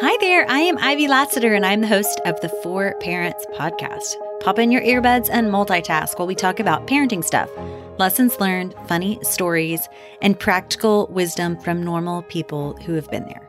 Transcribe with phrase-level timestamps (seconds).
[0.00, 4.16] Hi there, I am Ivy Lassiter, and I'm the host of the Four Parents Podcast.
[4.40, 7.48] Pop in your earbuds and multitask while we talk about parenting stuff,
[7.96, 9.88] lessons learned, funny stories,
[10.20, 13.48] and practical wisdom from normal people who have been there.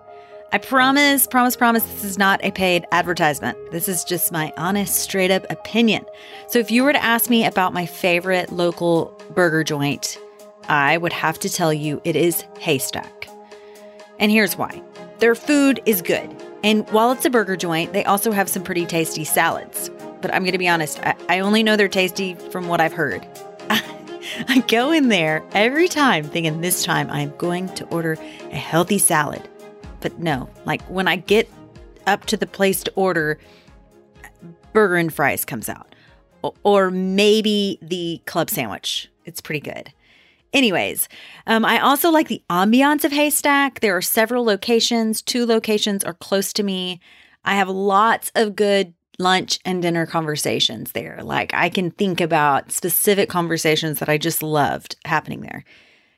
[0.51, 3.57] I promise, promise, promise, this is not a paid advertisement.
[3.71, 6.05] This is just my honest, straight up opinion.
[6.47, 10.19] So if you were to ask me about my favorite local burger joint,
[10.69, 13.14] I would have to tell you it is Haystack.
[14.19, 14.81] And here's why
[15.19, 16.35] their food is good.
[16.63, 19.89] And while it's a burger joint, they also have some pretty tasty salads.
[20.21, 22.93] But I'm going to be honest, I, I only know they're tasty from what I've
[22.93, 23.25] heard.
[24.47, 28.13] I go in there every time thinking this time I'm going to order
[28.51, 29.47] a healthy salad.
[29.99, 31.49] But no, like when I get
[32.07, 33.39] up to the place to order,
[34.73, 35.93] burger and fries comes out.
[36.63, 39.09] Or maybe the club sandwich.
[39.23, 39.91] It's pretty good.
[40.55, 41.09] Anyways,
[41.47, 43.81] um, I also like the ambiance of Haystack.
[43.81, 47.01] There are several locations, two locations are close to me.
[47.43, 51.19] I have lots of good lunch and dinner conversations there.
[51.21, 55.65] Like I can think about specific conversations that I just loved happening there.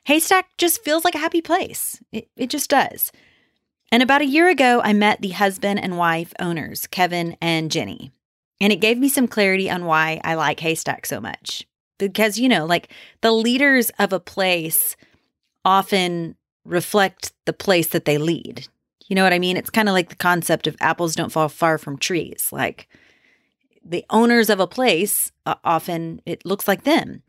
[0.04, 2.00] Haystack just feels like a happy place.
[2.12, 3.10] It, it just does.
[3.90, 8.12] And about a year ago, I met the husband and wife owners, Kevin and Jenny.
[8.60, 11.67] And it gave me some clarity on why I like Haystack so much.
[11.98, 14.96] Because, you know, like the leaders of a place
[15.64, 18.68] often reflect the place that they lead.
[19.08, 19.56] You know what I mean?
[19.56, 22.50] It's kind of like the concept of apples don't fall far from trees.
[22.52, 22.88] Like
[23.84, 27.22] the owners of a place, uh, often it looks like them.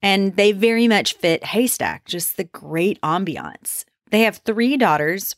[0.00, 3.84] And they very much fit Haystack, just the great ambiance.
[4.10, 5.36] They have three daughters.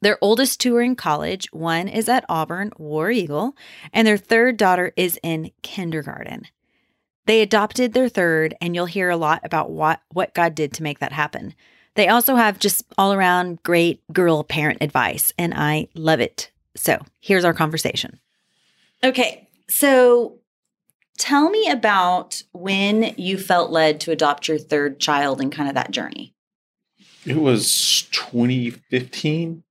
[0.00, 1.48] Their oldest two are in college.
[1.52, 3.56] One is at Auburn, War Eagle,
[3.92, 6.46] and their third daughter is in kindergarten.
[7.28, 10.82] They adopted their third, and you'll hear a lot about what, what God did to
[10.82, 11.54] make that happen.
[11.94, 16.50] They also have just all around great girl parent advice, and I love it.
[16.74, 18.18] So here's our conversation.
[19.04, 20.38] Okay, so
[21.18, 25.74] tell me about when you felt led to adopt your third child and kind of
[25.74, 26.32] that journey.
[27.26, 29.64] It was 2015.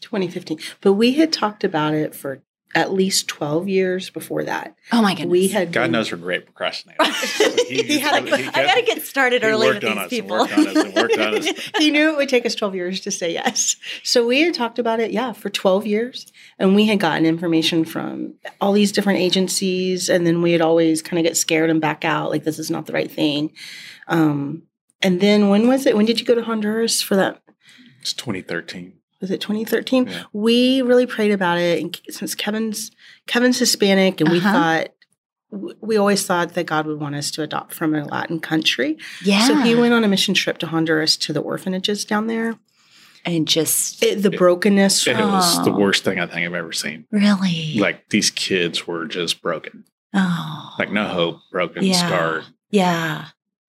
[0.00, 0.60] 2015.
[0.80, 2.40] But we had talked about it for
[2.74, 4.76] at least 12 years before that.
[4.92, 5.32] Oh my goodness.
[5.32, 7.56] We had God been- knows we're great procrastinators.
[7.70, 10.38] He had Like, I got to get started early with these people.
[10.38, 11.70] worked on us and worked on us.
[11.78, 13.76] he knew it would take us 12 years to say yes.
[14.02, 16.32] So we had talked about it, yeah, for 12 years.
[16.58, 20.08] And we had gotten information from all these different agencies.
[20.08, 22.70] And then we had always kind of get scared and back out, like, this is
[22.70, 23.52] not the right thing.
[24.08, 24.64] Um,
[25.00, 25.96] and then when was it?
[25.96, 27.40] When did you go to Honduras for that?
[28.00, 28.94] It's 2013.
[29.20, 30.06] Was it 2013?
[30.06, 30.22] Yeah.
[30.32, 31.82] We really prayed about it.
[31.82, 32.90] And since Kevin's
[33.26, 34.52] Kevin's Hispanic, and we Uh-huh.
[34.52, 34.88] thought,
[35.80, 38.96] we always thought that God would want us to adopt from a Latin country.
[39.22, 39.46] yeah.
[39.46, 42.56] So he went on a mission trip to Honduras to the orphanages down there.
[43.26, 45.06] and just It, the brokenness.
[45.06, 47.04] And it was the worst thing I think I've ever seen.
[47.10, 49.84] really Like these kids were just broken.
[50.14, 52.06] oh Like no hope, broken, Yeah.
[52.06, 52.44] scarred.
[52.70, 53.26] yeah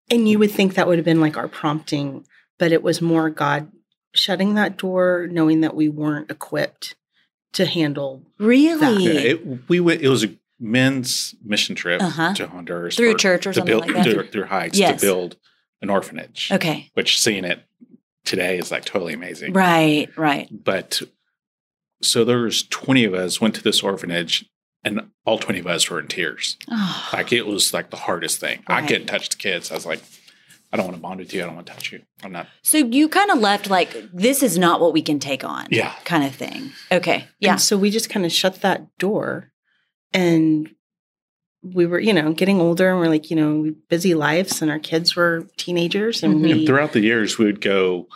[0.09, 2.25] And you would think that would have been like our prompting,
[2.59, 3.69] but it was more God
[4.13, 6.95] shutting that door, knowing that we weren't equipped
[7.53, 8.23] to handle.
[8.37, 10.01] really Yeah, it, we went.
[10.01, 12.33] It was a men's mission trip Uh-huh.
[12.35, 14.03] to Honduras through church or to something build like that.
[14.03, 14.99] through, through hikes Yes.
[15.01, 15.35] to build
[15.81, 16.49] an orphanage.
[16.51, 17.63] okay Which seeing it
[18.25, 19.53] today is like totally amazing.
[19.53, 21.01] right right But
[22.03, 24.45] so there was twenty of us went to this orphanage,
[24.83, 26.57] and all twenty of us were in tears.
[26.69, 28.63] oh Like it was like the hardest thing.
[28.67, 29.71] I couldn't touch the kids.
[29.71, 30.01] I was like,
[30.73, 31.41] I don't want to bond with you.
[31.43, 32.01] I don't want to touch you.
[32.23, 32.47] I'm not.
[32.61, 35.93] so you kind of left like this is not what we can take on Yeah.
[36.05, 39.51] kind of thing okay yeah And so we just kind of shut that door
[40.13, 40.69] and
[41.63, 44.79] we were, you know, getting older and we're like, you know, busy lives and our
[44.79, 46.41] kids were teenagers and Mhm.
[46.41, 48.07] we And throughout the years, we would go.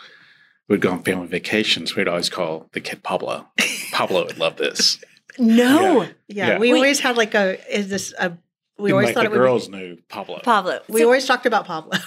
[0.67, 1.95] We'd go on family vacations.
[1.95, 3.47] We'd always call the kid Pablo.
[3.91, 4.97] Pablo would love this.
[5.37, 6.57] no yeah, Yeah.
[6.57, 6.77] we Wait.
[6.77, 8.31] always had like a is this a
[8.79, 10.39] we And, always like thought the it would girls knew Pablo.
[10.43, 11.97] pablo we so always talked about Pablo.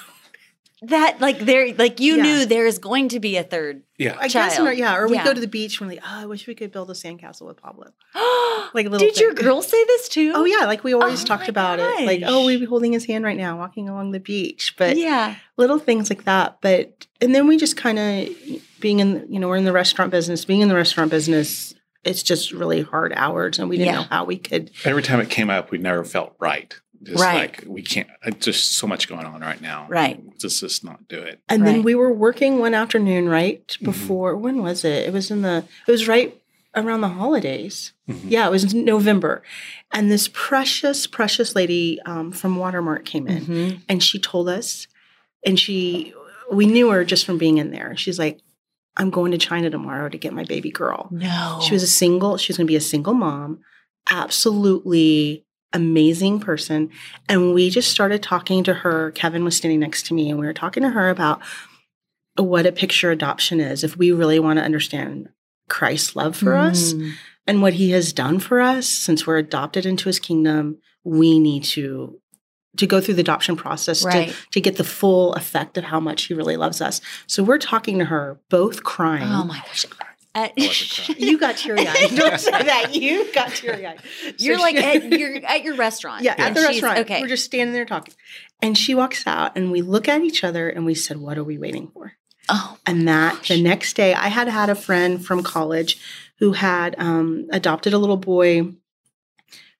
[0.82, 2.22] That like there like you Yeah.
[2.22, 4.68] knew there's going to be a third I yeah, guess in Child.
[4.68, 5.24] our- yeah, or we Yeah.
[5.24, 7.46] go to the beach and we're like, oh, I wish we could build a sandcastle
[7.46, 7.92] with Pablo.
[8.74, 9.44] Like a little did your thing.
[9.46, 12.04] girls say this too Oh yeah, like we always Oh talked my about it.
[12.06, 14.74] Like, oh, we'd be holding his hand right now, walking along the beach.
[14.76, 16.58] But yeah little things like that.
[16.60, 18.28] But and then we just kind of
[18.80, 20.44] being in, you know, we're in the restaurant business.
[20.44, 21.74] Being in the restaurant business,
[22.04, 24.00] it's just really hard hours, and we didn't Yeah.
[24.00, 24.70] know how we could.
[24.84, 26.72] every time it came up, we never felt right.
[27.02, 27.36] Just Right.
[27.38, 28.08] like we can't.
[28.40, 29.86] Just so much going on right now.
[29.88, 30.20] Right.
[30.38, 31.40] Just just not do it.
[31.48, 31.72] And Right.
[31.74, 33.84] then we were working one afternoon, right Mm-hmm.
[33.84, 34.36] before.
[34.36, 35.06] When was it?
[35.06, 35.64] It was in the.
[35.86, 36.34] It was right
[36.74, 37.92] around the holidays.
[38.08, 38.20] Mhm.
[38.28, 39.42] Yeah, it was November,
[39.92, 43.46] and this precious, precious lady um, from Watermark came in.
[43.46, 43.80] Mhm.
[43.88, 44.86] and she told us
[45.46, 46.12] and she
[46.50, 48.38] we knew her just from being in there she's like
[48.96, 51.08] I'm going to China tomorrow to get my baby girl.
[51.12, 51.60] No.
[51.62, 53.60] She was a single, she was going to be a single mom,
[54.10, 56.90] absolutely amazing person.
[57.28, 59.10] And we just started talking to her.
[59.12, 61.40] Kevin was standing next to me, and we were talking to her about
[62.36, 65.28] what a picture adoption is if we really want to understand
[65.68, 67.12] Christ's love for us Mm.
[67.46, 70.78] and what he has done for us since we're adopted into his kingdom.
[71.04, 72.20] We need to.
[72.76, 74.28] To go through the adoption process Right.
[74.28, 77.00] to, to get the full effect of how much he really loves us.
[77.26, 79.26] So we're talking to her, both crying.
[79.26, 79.84] Oh my gosh.
[81.18, 82.10] You got teary eyed.
[82.14, 82.94] Don't say that.
[82.94, 84.00] You got teary eyed.
[84.38, 86.22] You're like at your at your restaurant.
[86.22, 86.98] yeah, at the restaurant.
[87.00, 87.20] Okay.
[87.22, 88.14] We're just standing there talking.
[88.62, 91.44] And she walks out and we look at each other and we said, What are
[91.44, 92.12] we waiting for?
[92.48, 96.00] oh, And that the next day, I had had a friend from college
[96.38, 98.72] who had um, adopted a little boy.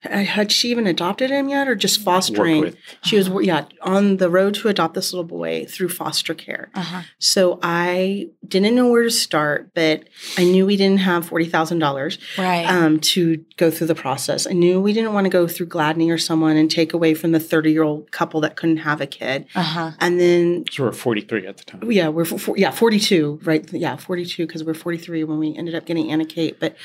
[0.04, 2.60] Uh, Had she even adopted him yet or just fostering?
[2.60, 6.70] with She was, yeah, on the road to adopt this little boy through foster care.
[6.74, 7.02] uh-huh.
[7.18, 10.04] So I didn't know where to start, but
[10.36, 12.64] I knew we didn't have $40,000 right.
[12.66, 14.46] um, to go through the process.
[14.46, 17.32] I knew we didn't want to go through Gladney or someone and take away from
[17.32, 19.46] the 30 year old couple that couldn't have a kid.
[19.56, 19.90] uh-huh.
[19.98, 21.90] And then, So we're 43 at the time.
[21.90, 23.68] yeah, we're for, yeah, 42, right?
[23.72, 26.60] Yeah, 42 because we're 43 when we ended up getting Anna Kate.
[26.60, 26.76] But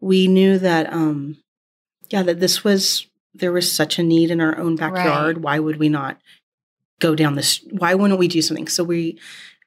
[0.00, 1.36] we knew that, um,
[2.10, 5.42] yeah, that this was, there was such a need in our own backyard.
[5.42, 6.18] Why would we not
[6.98, 7.60] go down this?
[7.70, 8.68] Why wouldn't we do something?
[8.68, 9.18] So we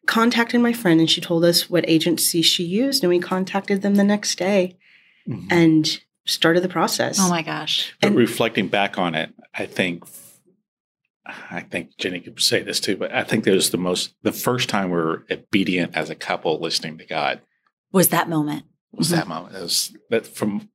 [0.05, 3.95] contacted my friend and she told us what agency she used and we contacted them
[3.95, 4.77] the next day
[5.27, 5.47] Mhm.
[5.49, 7.17] and started the process.
[7.19, 7.93] Oh my gosh.
[8.01, 10.03] But and- reflecting back on it, I think,
[11.25, 14.33] I think Jenny could say this too, but I think that was the most, the
[14.33, 17.41] first time we were obedient as a couple listening to God
[17.93, 18.65] Was that moment?
[18.91, 19.15] was Mm-hmm.
[19.15, 19.55] that moment.
[19.55, 20.69] It was that from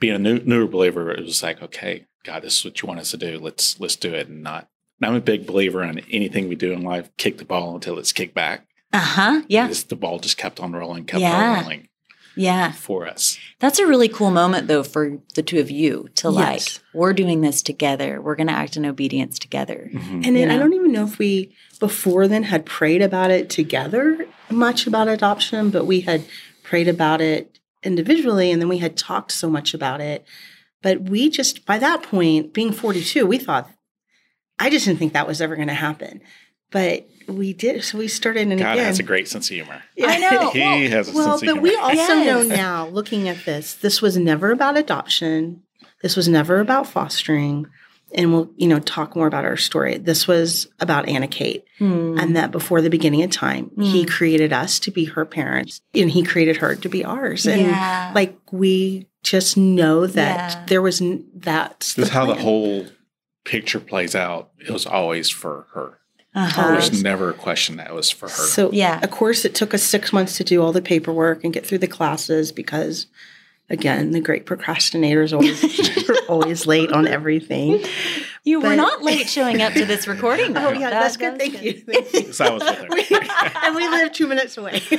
[0.00, 3.00] being a new, newer believer, it was like, okay, God, this is what you want
[3.00, 3.38] us to do.
[3.38, 4.28] Let's, let's do it.
[4.28, 4.68] And not,
[5.00, 7.98] and I'm a big believer in anything we do in life, kick the ball until
[7.98, 8.66] it's kicked back.
[8.92, 9.42] Uh-huh.
[9.48, 9.68] Yeah.
[9.68, 11.36] This- the ball just kept on rolling, kept Yeah.
[11.52, 11.88] on rolling
[12.34, 12.72] Yeah.
[12.72, 13.38] for us.
[13.60, 16.62] That's a really cool moment though for the two of you to like
[16.92, 18.20] we're doing this together.
[18.20, 19.90] We're going to act in obedience together.
[19.92, 20.26] Mhm.
[20.26, 23.48] And then You I don't even know if we before then had prayed about it
[23.48, 26.24] together much about adoption, but we had
[26.64, 30.24] prayed about it individually and then we had talked so much about it.
[30.82, 33.70] But we just by that point, being 42, we thought
[34.58, 36.20] I just didn't think that was ever going to happen.
[36.70, 37.82] But we did.
[37.84, 38.84] So we started and God again.
[38.86, 39.82] has a great sense of humor.
[40.02, 40.50] I know.
[40.52, 41.62] He Well- has a well, sense of humor.
[41.62, 42.26] Well, but we also Yes.
[42.26, 45.62] know now, looking at this, this was never about adoption.
[46.02, 47.66] This was never about fostering.
[48.14, 49.96] And we'll, you know, talk more about our story.
[49.98, 51.64] This was about Anna Kate.
[51.78, 52.16] Hmm.
[52.18, 54.10] And that before the beginning of time, he Mm.
[54.10, 57.46] created us to be her parents and he created her to be ours.
[57.46, 58.12] And yeah.
[58.14, 60.64] like we just know that Yeah.
[60.66, 62.86] there was n- that's This is how the whole
[63.44, 64.50] picture plays out.
[64.58, 65.98] It was always for her.
[66.34, 66.62] uh-huh.
[66.68, 68.34] There was never a question that was for her.
[68.46, 69.00] So Yeah.
[69.02, 71.78] of course it took us six months to do all the paperwork and get through
[71.78, 73.06] the classes because
[73.70, 77.82] again, the great procrastinators always are always late on everything.
[78.44, 80.56] you were not late showing up to this recording.
[80.56, 81.52] Oh yeah, That- that's that good.
[81.52, 81.72] was Thank you.
[82.12, 82.32] Thank you.
[82.32, 84.82] So I was with and we live two minutes away.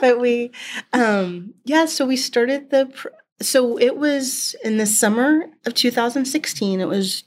[0.00, 0.50] but we,
[0.92, 1.86] um, yeah.
[1.86, 2.86] So we started the.
[2.86, 3.08] Pr-
[3.42, 6.80] so it was in the summer of 2016.
[6.80, 7.24] It was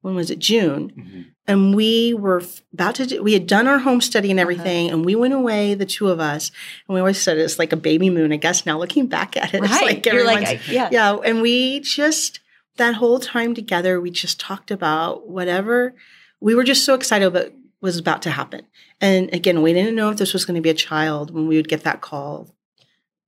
[0.00, 1.24] when was it June, Mhm.
[1.48, 3.06] And we were about to.
[3.06, 4.50] Do, we had done our home study and Uh-huh.
[4.50, 6.50] everything, and we went away, the two of us,
[6.88, 8.32] and we always said it's like a baby moon.
[8.32, 9.86] I guess now looking back at it, it's Right.
[9.86, 10.88] like You're like, I- yeah.
[10.92, 12.40] yeah and we just
[12.76, 15.94] that whole time together we just talked about whatever
[16.40, 18.62] we were just so excited about was about to happen
[19.00, 21.56] and again we didn't know if this was going to be a child when we
[21.56, 22.54] would get that call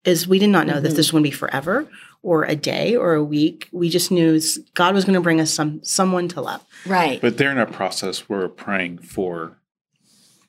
[0.04, 0.96] is we did not know that Mhm.
[0.96, 1.88] this was going to be forever
[2.22, 4.40] or a day or a week we just knew
[4.74, 7.20] god was going to bring us some someone to love Right.
[7.20, 9.58] But during our process, we were praying for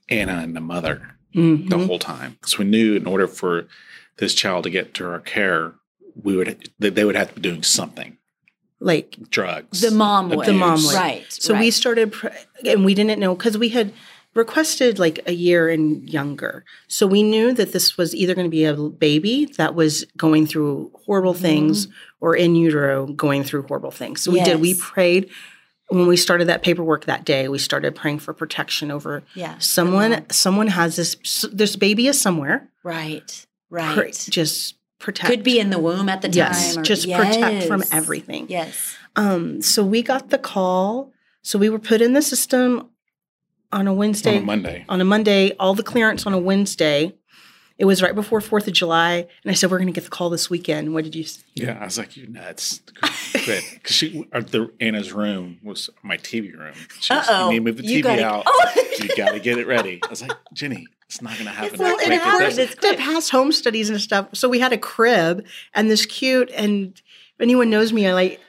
[0.10, 1.86] Anna and the mother the Mhm.
[1.88, 3.68] whole time because we knew in order for
[4.18, 5.74] this child to get to our care,
[6.24, 8.18] we would they would have to be doing something,
[8.80, 9.82] like drugs.
[9.82, 10.46] the mom would.
[10.48, 10.94] The mom would.
[10.96, 11.26] Right.
[11.30, 12.28] So we started, pr-
[12.66, 13.92] and we didn't know because we had
[14.40, 16.64] requested like a year and younger.
[16.88, 20.48] So we knew that this was either going to be a baby that was going
[20.48, 21.42] through horrible Mm-hmm.
[21.44, 21.88] things
[22.20, 24.22] or in utero going through horrible things.
[24.24, 24.60] So we did.
[24.60, 25.30] We prayed
[25.90, 27.48] when we started that paperwork that day.
[27.48, 29.56] We started praying for protection over Yeah.
[29.60, 30.12] someone.
[30.12, 30.26] mom.
[30.32, 31.46] Someone has this.
[31.54, 32.70] This baby is somewhere.
[32.84, 33.46] Right.
[33.70, 34.28] Pr- Right.
[34.30, 35.30] just protect.
[35.30, 36.36] Could be in the womb at the time.
[36.38, 38.48] Yes, or- just protect from everything.
[38.50, 38.96] Yes.
[39.16, 41.12] Um, so we got the call.
[41.42, 42.90] So we were put in the system
[43.72, 44.38] on a Wednesday.
[44.38, 44.86] on a Monday.
[44.90, 47.14] on a Monday, all the clearance on a Wednesday.
[47.78, 50.10] It was right before Fourth of July, and I said we're going to get the
[50.10, 50.94] call this weekend.
[50.94, 51.24] What did you?
[51.24, 56.18] s- Yeah, I was like, "You nuts!" Because she, uh, the Anna's room was my
[56.18, 56.74] TV room.
[57.00, 57.46] She was, Uh-oh.
[57.46, 58.44] You need to move the TV gotta- out.
[58.46, 58.72] Oh.
[59.02, 60.02] you got to get it ready.
[60.06, 61.80] I was like, Jenny, It's not going to happen.
[61.80, 62.58] Well, that it quick.
[62.58, 63.00] It's to quick.
[63.00, 64.28] pass home studies and stuff.
[64.34, 66.52] So we had a crib and this cute.
[66.54, 68.42] And if anyone knows me, I like.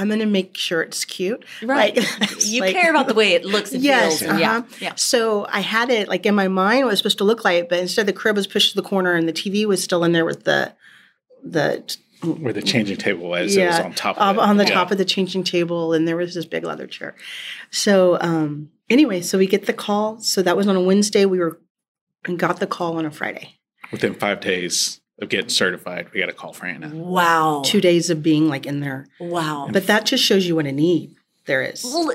[0.00, 1.44] I'm gonna make sure it's cute.
[1.62, 1.94] Right.
[1.96, 4.40] Like, you like- care about the way it looks and Yes, feels.
[4.40, 4.56] Yeah.
[4.58, 4.62] uh-huh.
[4.80, 4.94] Yeah.
[4.96, 7.68] So I had it like in my mind what it was supposed to look like,
[7.68, 10.12] but instead the crib was pushed to the corner and the TV was still in
[10.12, 10.72] there with the
[11.44, 14.40] the Where the changing table was, it was Yeah, on top of it.
[14.40, 14.70] on the Yeah.
[14.74, 17.14] top of the changing table, and there was this big leather chair.
[17.70, 20.18] So um, anyway, so we get the call.
[20.20, 21.24] So that was on a Wednesday.
[21.26, 21.58] We were
[22.26, 23.54] and got the call on a Friday.
[23.92, 26.88] Within five days of getting certified, we got a call for Anna.
[26.94, 27.62] Wow.
[27.64, 29.68] Two days of being like in there, Wow.
[29.72, 31.14] but that just shows you what a need
[31.46, 31.84] there is.
[31.84, 32.12] Well,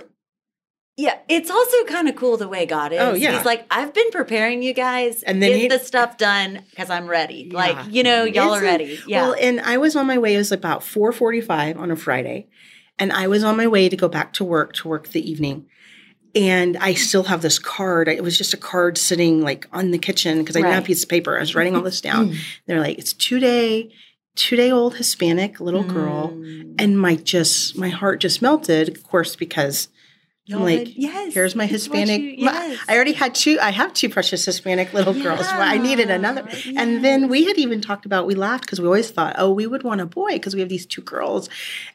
[0.98, 3.00] yeah, it's also kind of cool the way God is.
[3.02, 3.36] Oh, yeah.
[3.36, 6.90] He's like, I've been preparing you guys And then get he- the stuff done because
[6.90, 7.50] I'm ready.
[7.52, 7.58] Yeah.
[7.58, 9.00] Like, you know, y'all are Isn't- ready.
[9.06, 9.24] Yeah.
[9.24, 10.36] Well, and I was on my way.
[10.36, 12.48] It was about four forty-five on a Friday,
[12.98, 15.66] and I was on my way to go back to work to work the evening.
[16.36, 18.10] And I still have this card.
[18.10, 20.88] It was just a card sitting like on the kitchen because I didn't have a
[20.88, 21.38] piece of paper.
[21.38, 22.36] I was writing all this down.
[22.66, 23.92] They're like, it's two day,
[24.36, 26.32] two day old Hispanic little girl.
[26.32, 26.76] Mm.
[26.78, 29.88] And my just my heart just melted, of course, because
[30.48, 31.34] Y'all like, had- yes.
[31.34, 32.22] here's my Hispanic.
[32.22, 33.58] you- my- I already had two.
[33.60, 35.40] I have two precious Hispanic little girls.
[35.40, 36.48] But I needed another.
[36.64, 38.28] Yeah, And then we had even talked about.
[38.28, 40.70] We laughed because we always thought, oh, we would want a boy because we have
[40.70, 41.50] these two girls.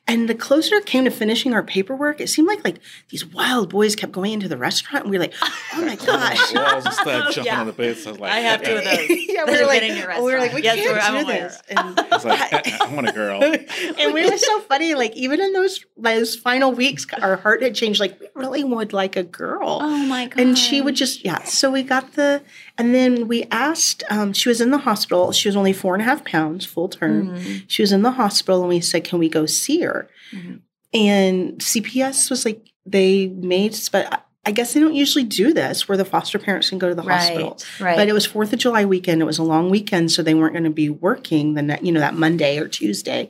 [0.09, 2.81] And the closer it came to finishing our paperwork, it seemed like like
[3.11, 5.35] these wild boys kept going into the restaurant, and we were like,
[5.75, 6.53] oh my gosh.
[6.53, 7.61] Walls and stuff, jumping Yeah.
[7.61, 8.05] on the beds.
[8.05, 8.99] I was like, I have two of those.
[9.09, 9.83] yeah, we Those were are like,
[10.19, 10.63] we were like, we.
[10.63, 11.49] Yes, can't do aware.
[11.49, 11.63] this.
[11.71, 13.41] And I was like, uh, uh, I want a girl.
[13.45, 14.95] and we were so funny.
[14.95, 18.01] Like even in those those final weeks, our heart had changed.
[18.01, 19.79] Like we really would like a girl.
[19.81, 20.41] Oh my God.
[20.41, 21.43] And she would just yeah.
[21.45, 22.43] So we got the
[22.79, 24.03] and then we asked.
[24.11, 25.33] Um, she was in the hospital.
[25.33, 27.37] She was only four and a half pounds, full term.
[27.37, 27.65] Mhm.
[27.69, 30.61] She was in the hospital, and we said, "Can we go see her?" Mhm.
[30.93, 35.97] And CPS was like, they made, but I- guess they don't usually do this, where
[35.99, 37.51] the foster parents can go to the hospital.
[37.79, 37.81] Right.
[37.91, 37.97] Right.
[37.97, 39.23] But it was Fourth of July weekend.
[39.23, 41.93] It was a long weekend, so they weren't going to be working the ne- you
[41.93, 43.29] know that Monday or Tuesday.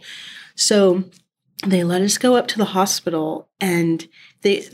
[0.55, 1.05] So
[1.67, 4.07] they let us go up to the hospital, and
[4.43, 4.67] they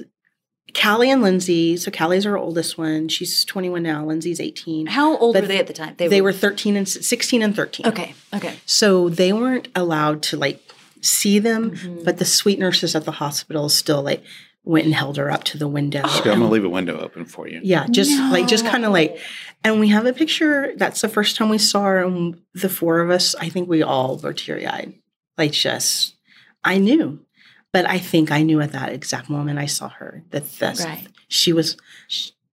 [0.80, 1.76] Callie and Lindsay.
[1.76, 3.08] So Callie's our oldest one.
[3.08, 4.04] She's twenty one now.
[4.04, 4.86] Lindsay's eighteen.
[4.86, 5.94] How old but were they at the time?
[5.96, 7.86] They were thirteen and sixteen and thirteen.
[7.86, 8.14] Okay.
[8.34, 8.56] Okay.
[8.66, 10.60] So they weren't allowed to like
[11.00, 12.04] see them, Mhm.
[12.04, 14.22] but the sweet nurses at the hospital still like
[14.64, 16.00] went and held her up to the window.
[16.00, 17.60] Okay, I'm going to leave a window open for you.
[17.62, 19.18] Yeah, just like just kind of like
[19.62, 20.72] and we have a picture.
[20.76, 23.34] That's the first time we saw her, and the four of us.
[23.36, 24.94] I think we all were teary eyed.
[25.38, 26.14] Like just,
[26.64, 27.20] I knew,
[27.76, 31.06] but I think I knew at that exact moment I saw her that this Right.
[31.28, 31.76] she was.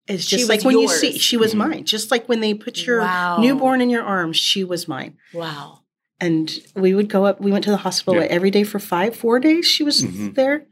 [0.06, 1.58] It's She just like was when you see she was Mhm.
[1.60, 1.84] mine.
[1.86, 3.38] Just like when they put your Wow.
[3.40, 5.16] newborn in your arms, she was mine.
[5.34, 5.80] Wow.
[6.20, 7.40] And we would go up.
[7.40, 8.28] We went to the hospital Yeah.
[8.30, 9.66] every day for five, four days.
[9.66, 10.36] She was Mhm.
[10.36, 10.66] there.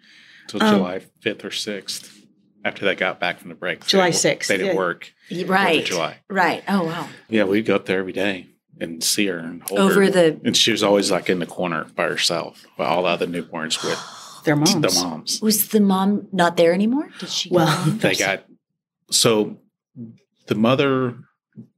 [0.52, 2.12] Until Um, July 5th or 6th.
[2.66, 3.88] After they got back from the break.
[3.88, 4.78] July 6th, They didn't yeah.
[4.78, 5.14] work.
[5.46, 5.86] Right.
[5.86, 6.18] July.
[6.30, 6.62] Right.
[6.68, 7.08] Oh wow.
[7.30, 8.48] Yeah, we'd go up there every day
[8.82, 10.10] and see her and hold Over her.
[10.10, 13.28] the And she was always like in the corner by herself while all the other
[13.28, 13.98] newborns with
[14.44, 14.74] Their moms.
[14.96, 15.42] the moms.
[15.42, 17.10] was the mom not there anymore?
[17.20, 17.50] Did she?
[17.50, 17.98] Well, home?
[18.00, 18.44] They got
[19.12, 19.58] so
[20.48, 21.16] the mother,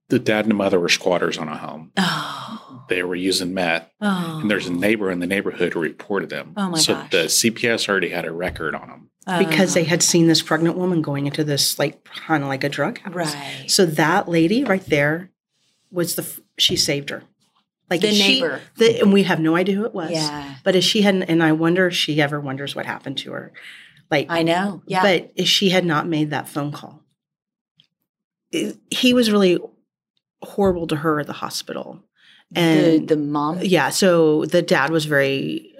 [0.09, 1.91] the dad and the mother were squatters on a home.
[1.97, 2.85] Oh.
[2.89, 4.39] They were using meth, Oh.
[4.41, 4.75] and there's a oh.
[4.75, 6.53] neighbor in the neighborhood who reported them.
[6.57, 7.11] Oh my so gosh.
[7.11, 9.09] the CPS already had a record on them.
[9.39, 9.85] because they Oh.
[9.85, 13.13] had seen this pregnant woman going into this like kind of like a drug house.
[13.15, 13.63] Right.
[13.67, 15.31] So that lady right there
[15.91, 16.25] was the
[16.57, 17.23] she saved her.
[17.93, 18.61] Like The if she- neighbor.
[18.77, 20.11] the, and we have no idea who it was.
[20.11, 20.55] Yeah.
[20.63, 23.51] But if she hadn't, and I wonder if she ever wonders what happened to her.
[24.11, 24.81] Like, I know.
[24.87, 25.01] Yeah.
[25.03, 27.01] but if she had not made that phone call,
[28.51, 29.59] it- he was really
[30.41, 32.01] horrible to her at the hospital.
[32.55, 33.59] And the mom.
[33.63, 35.73] yeah, so the dad was very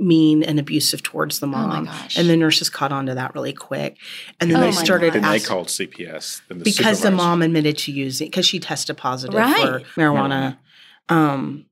[0.00, 1.84] mean and abusive towards the Oh my mom.
[1.84, 2.18] gosh.
[2.18, 3.96] And the nurses caught on to that really quick.
[4.40, 5.22] And then Oh they started God.
[5.22, 6.42] Then they called CPS.
[6.48, 9.86] Then the because the mom admitted to using because she tested positive Right.
[9.86, 10.56] for marijuana.
[11.08, 11.66] Um,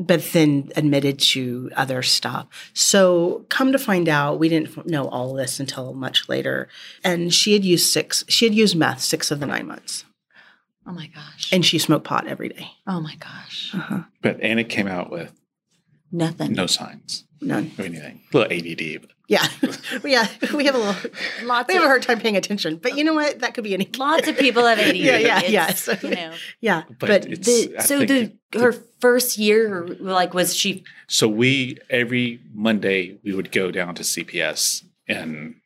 [0.00, 2.46] but then admitted to other stuff.
[2.72, 6.68] So come to find out, we didn't know all this until much later.
[7.02, 8.24] And she had used six.
[8.28, 10.04] She had used meth six of the nine months,
[10.86, 11.52] oh my gosh.
[11.52, 12.70] and she smoked pot every day.
[12.86, 13.72] oh my gosh.
[13.74, 14.02] Uh-huh.
[14.22, 15.32] But Anna came out with
[16.12, 16.52] Nothing.
[16.52, 17.66] no signs None.
[17.76, 18.20] of anything.
[18.32, 19.00] A little ADD.
[19.02, 19.46] But Yeah,
[20.04, 20.26] yeah.
[20.54, 21.10] We have a little.
[21.44, 22.76] Lots We have of a hard time paying attention.
[22.76, 23.40] But you know what?
[23.40, 23.88] That could be any.
[23.98, 24.96] lots of people have ADD.
[24.96, 25.74] Yeah, yeah, It's, yeah.
[25.74, 26.32] So- you know.
[26.60, 30.82] Yeah, but, but, The, so think the her first year, like, was she?
[31.08, 35.56] So we every Monday we would go down to CPS in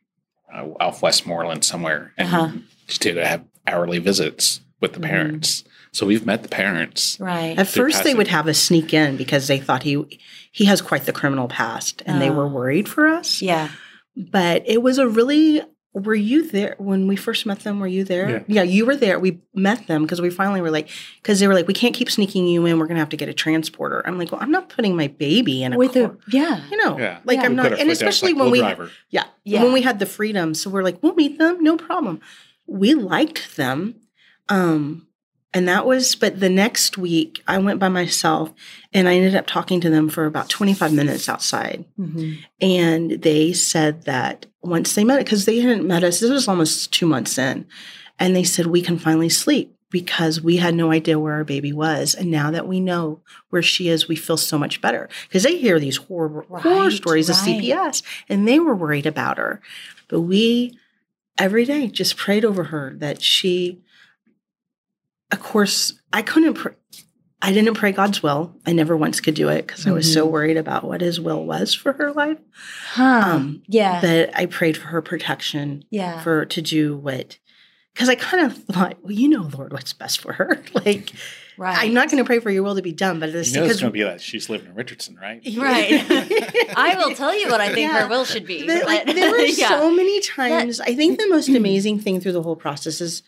[0.53, 2.51] uh, off Westmoreland somewhere and Uh-huh.
[2.99, 5.03] to have hourly visits with the Mhm.
[5.09, 5.63] parents.
[5.93, 7.17] So we've met the parents.
[7.19, 7.57] Right.
[7.57, 10.19] At Through first, they would have us sneak in because they thought he
[10.51, 12.49] he has quite the criminal past, and they were Oh.
[12.49, 13.41] worried for us.
[13.41, 13.69] yeah.
[14.15, 15.61] But it was a really
[15.95, 17.79] were you there when we first met them?
[17.79, 18.43] Were you there?
[18.47, 18.63] Yeah.
[18.63, 19.19] you were there.
[19.19, 20.89] We met them because we finally were like,
[21.21, 22.79] because they were like, we can't keep sneaking you in.
[22.79, 24.01] We're gonna have to get a transporter.
[24.07, 26.03] I'm like, well, I'm not putting my baby in a With car.
[26.05, 26.61] a yeah.
[26.71, 27.19] you know, Yeah.
[27.25, 27.43] like Yeah.
[27.45, 29.61] I'm not, and foot down, especially like, when we'll we, drive yeah, Yeah.
[29.63, 30.55] when we had the freedom.
[30.55, 32.21] So we're like, we'll meet them, no problem.
[32.65, 33.93] We liked them.
[34.49, 35.05] Um,
[35.53, 38.51] and that was, but the next week I went by myself
[38.91, 41.85] and I ended up talking to them for about 25 minutes outside.
[41.99, 42.39] Mhm.
[42.61, 46.91] And they said that once they met because they hadn't met us, this was almost
[46.91, 47.65] two months in.
[48.19, 51.71] And they said, we can finally sleep because we had no idea where our baby
[51.71, 52.15] was.
[52.15, 55.07] And now that we know where she is, we feel so much better.
[55.27, 57.35] Because they hear these horror, horror Right, stories of.
[57.35, 59.61] CPS and they were worried about her.
[60.07, 60.77] But we,
[61.37, 63.79] every day, just prayed over her that she,
[65.33, 66.69] of course, I couldn't, pr-
[67.41, 68.55] I didn't pray God's will.
[68.65, 70.31] I never once could do it because I was so Mhm.
[70.31, 72.37] worried about what his will was for her life.
[72.91, 73.23] Huh.
[73.25, 73.99] Um, yeah.
[73.99, 76.21] But I prayed for her protection, yeah.
[76.21, 77.37] for to do what,
[77.93, 80.63] because I kind of thought, well, you know, Lord, what's best for her.
[80.85, 81.11] like,
[81.57, 81.77] right.
[81.77, 83.55] I'm not going to pray for your will to be done, but at the You
[83.55, 85.41] know it's because going to be like she's living in Richardson, right?
[85.57, 86.01] Right.
[86.77, 88.03] I will tell you what I think Yeah.
[88.03, 88.65] her will should be.
[88.65, 89.67] There, like, there were yeah.
[89.69, 90.79] so many times.
[90.79, 93.21] I think the most amazing thing through the whole process is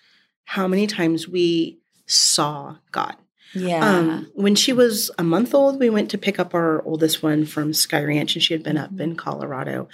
[0.46, 3.16] how many times we saw God.
[3.54, 3.84] yeah.
[3.98, 7.46] Um, when she was a month old, we went to pick up our oldest one
[7.46, 8.96] from Sky Ranch, and she had been Mm-hmm.
[8.96, 9.88] up in Colorado,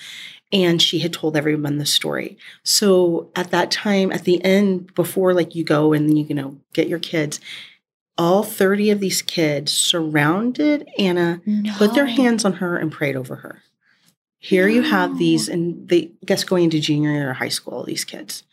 [0.52, 2.38] and she had told everyone the story.
[2.64, 6.58] So at that time, at the end, before like you go and you, you know
[6.74, 7.40] get your kids,
[8.18, 11.42] all thirty of these kids surrounded Anna,
[11.78, 13.62] put their hands on her, and prayed over her.
[14.40, 18.04] Here you have these, and they I guess going into junior year high school, these
[18.04, 18.44] kids,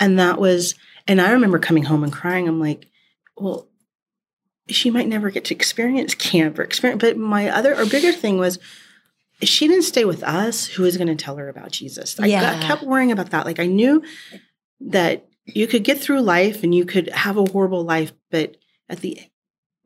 [0.00, 0.74] and that was,
[1.06, 2.48] and I remember coming home and crying.
[2.48, 2.88] I'm like,
[3.36, 3.68] well,
[4.68, 7.00] she might never get to experience camp or experience.
[7.00, 8.58] But my other or bigger thing was
[9.42, 10.66] she didn't stay with us.
[10.66, 12.18] Who was going to tell her about Jesus?
[12.18, 13.46] I got- kept worrying about that.
[13.46, 14.02] Like I knew
[14.80, 18.56] that you could get through life and you could have a horrible life, but
[18.88, 19.20] at the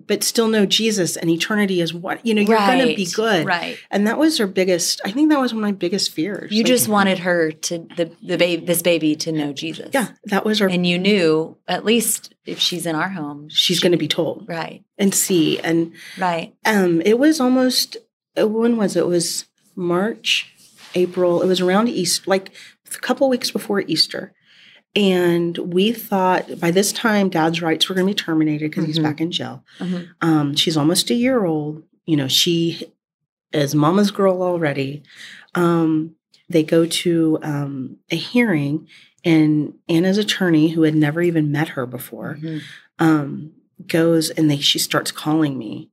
[0.06, 2.42] but still know Jesus and eternity is what you know.
[2.42, 3.78] You're going to be good, Right.
[3.90, 5.00] and that was her biggest.
[5.04, 6.50] I think that was one of my biggest fears.
[6.52, 9.90] You Like, just wanted her to the the baby this baby to know Jesus.
[9.92, 10.68] yeah, that was her.
[10.68, 14.46] And you knew at least if she's in our home, she's going to be told
[14.48, 14.84] right.
[14.98, 16.54] and see and Right.
[16.64, 17.96] Um, it was almost
[18.40, 19.00] uh, when was it?
[19.00, 20.52] It was March,
[20.94, 21.42] April.
[21.42, 22.50] It was around East like
[22.94, 24.32] a couple weeks before Easter.
[24.96, 28.98] And we thought by this time, Dad's rights were going to be terminated because he's
[28.98, 29.02] Mhm.
[29.04, 29.64] back in jail.
[29.78, 30.08] Mhm.
[30.20, 31.84] Um, she's almost a year old.
[32.06, 32.82] You know, she
[33.52, 35.02] is mama's girl already.
[35.54, 36.16] Um,
[36.48, 38.88] they go to um, a hearing,
[39.24, 42.60] and Anna's attorney, who had never even met her before, Mhm.
[42.98, 43.52] um,
[43.86, 45.88] goes and they she starts calling me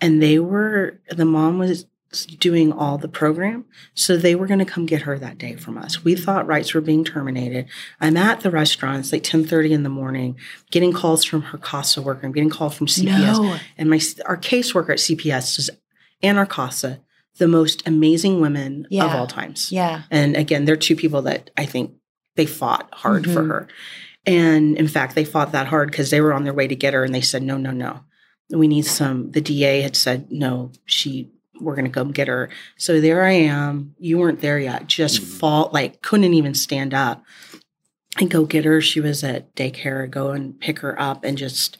[0.00, 1.84] and they were the mom was
[2.24, 5.76] doing all the program so they were going to come get her that day from
[5.76, 7.66] us we thought rights were being terminated
[8.00, 10.36] i'm at the restaurant it's like 10.30 in the morning
[10.70, 13.04] getting calls from her casa worker i'm getting called from cps
[13.36, 13.56] No.
[13.76, 15.68] and my our caseworker at cps is
[16.22, 17.00] and our casa
[17.38, 20.04] the most amazing women of all times Yeah.
[20.10, 21.92] and again, they're two people that I think
[22.34, 23.48] they fought hard for Mhm.
[23.48, 23.68] her.
[24.24, 26.94] And in fact, they fought that hard because they were on their way to get
[26.94, 28.00] her and they said, no, no, no.
[28.50, 29.32] We need some.
[29.32, 32.50] The DA had said, no, she, we're going to go get her.
[32.76, 33.94] So there I am.
[33.98, 34.86] You weren't there yet.
[34.86, 35.38] Just Mhm.
[35.38, 37.24] fall, like, couldn't even stand up
[38.18, 38.80] and go get her.
[38.80, 41.78] She was at daycare, go and pick her up and just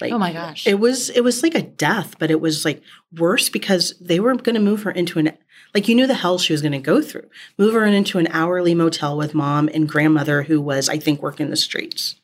[0.00, 0.66] like, Oh my gosh.
[0.66, 2.82] it was it was like a death, but it was like
[3.16, 5.32] worse because they were going to move her into an
[5.74, 7.28] like you knew the hell she was going to go through.
[7.58, 11.50] Move her into an hourly motel with mom and grandmother who was I think working
[11.50, 12.16] the streets.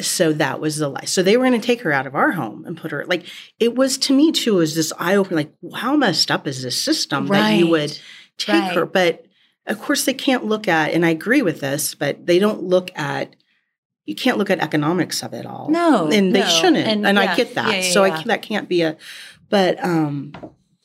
[0.00, 1.04] So that was the lie.
[1.06, 3.26] So they were going to take her out of our home and put her like
[3.58, 6.80] it was to me too was this eye opening like how messed up is this
[6.80, 7.98] system that you would
[8.36, 8.74] take Right.
[8.74, 9.26] her but
[9.66, 12.90] of course they can't look at and I agree with this but they don't look
[12.96, 13.34] at
[14.06, 16.46] you can't look at economics of it all No, and they no.
[16.48, 18.14] shouldn't and, And I get that yeah, yeah, so yeah.
[18.18, 18.96] I that can't be a
[19.50, 20.32] but um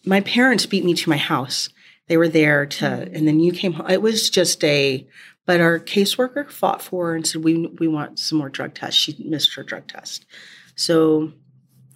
[0.06, 1.70] my parents beat me to my house
[2.08, 3.16] they were there to Mm.
[3.16, 5.08] and then you came home it was just a
[5.46, 9.00] but our caseworker fought for her and said we we want some more drug tests
[9.00, 10.26] she missed her drug test
[10.76, 11.32] so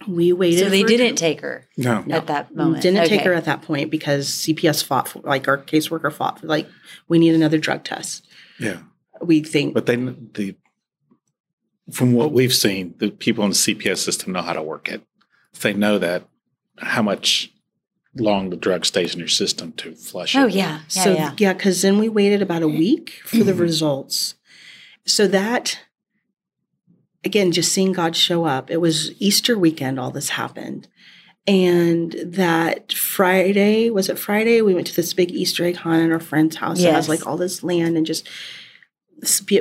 [0.06, 2.02] we waited So they for- didn't take her No.
[2.06, 2.16] No.
[2.16, 2.82] at that moment.
[2.82, 6.46] didn't take her at that point because CPS fought for, like our caseworker fought for,
[6.46, 6.68] like,
[7.08, 8.24] we need another drug test.
[8.60, 8.78] Yeah.
[9.20, 10.54] We think, But then the
[11.90, 15.02] from what we've seen, the people in the CPS system know how to work it.
[15.60, 16.28] They know that
[16.78, 17.52] how much
[18.16, 20.38] long the drug stays in your system to flush it.
[20.38, 20.54] Oh yeah.
[20.56, 20.80] Yeah.
[20.88, 21.34] so yeah.
[21.38, 23.60] yeah, because then we waited about a week for the Mhm.
[23.60, 24.34] results.
[25.06, 25.78] So that,
[27.24, 30.88] again, just seeing God show up, it was Easter weekend, all this happened.
[31.46, 34.60] And that Friday, was it Friday?
[34.60, 36.78] We went to this big Easter egg hunt at our friend's house.
[36.80, 36.94] It Yes.
[36.94, 38.28] has like all this land and just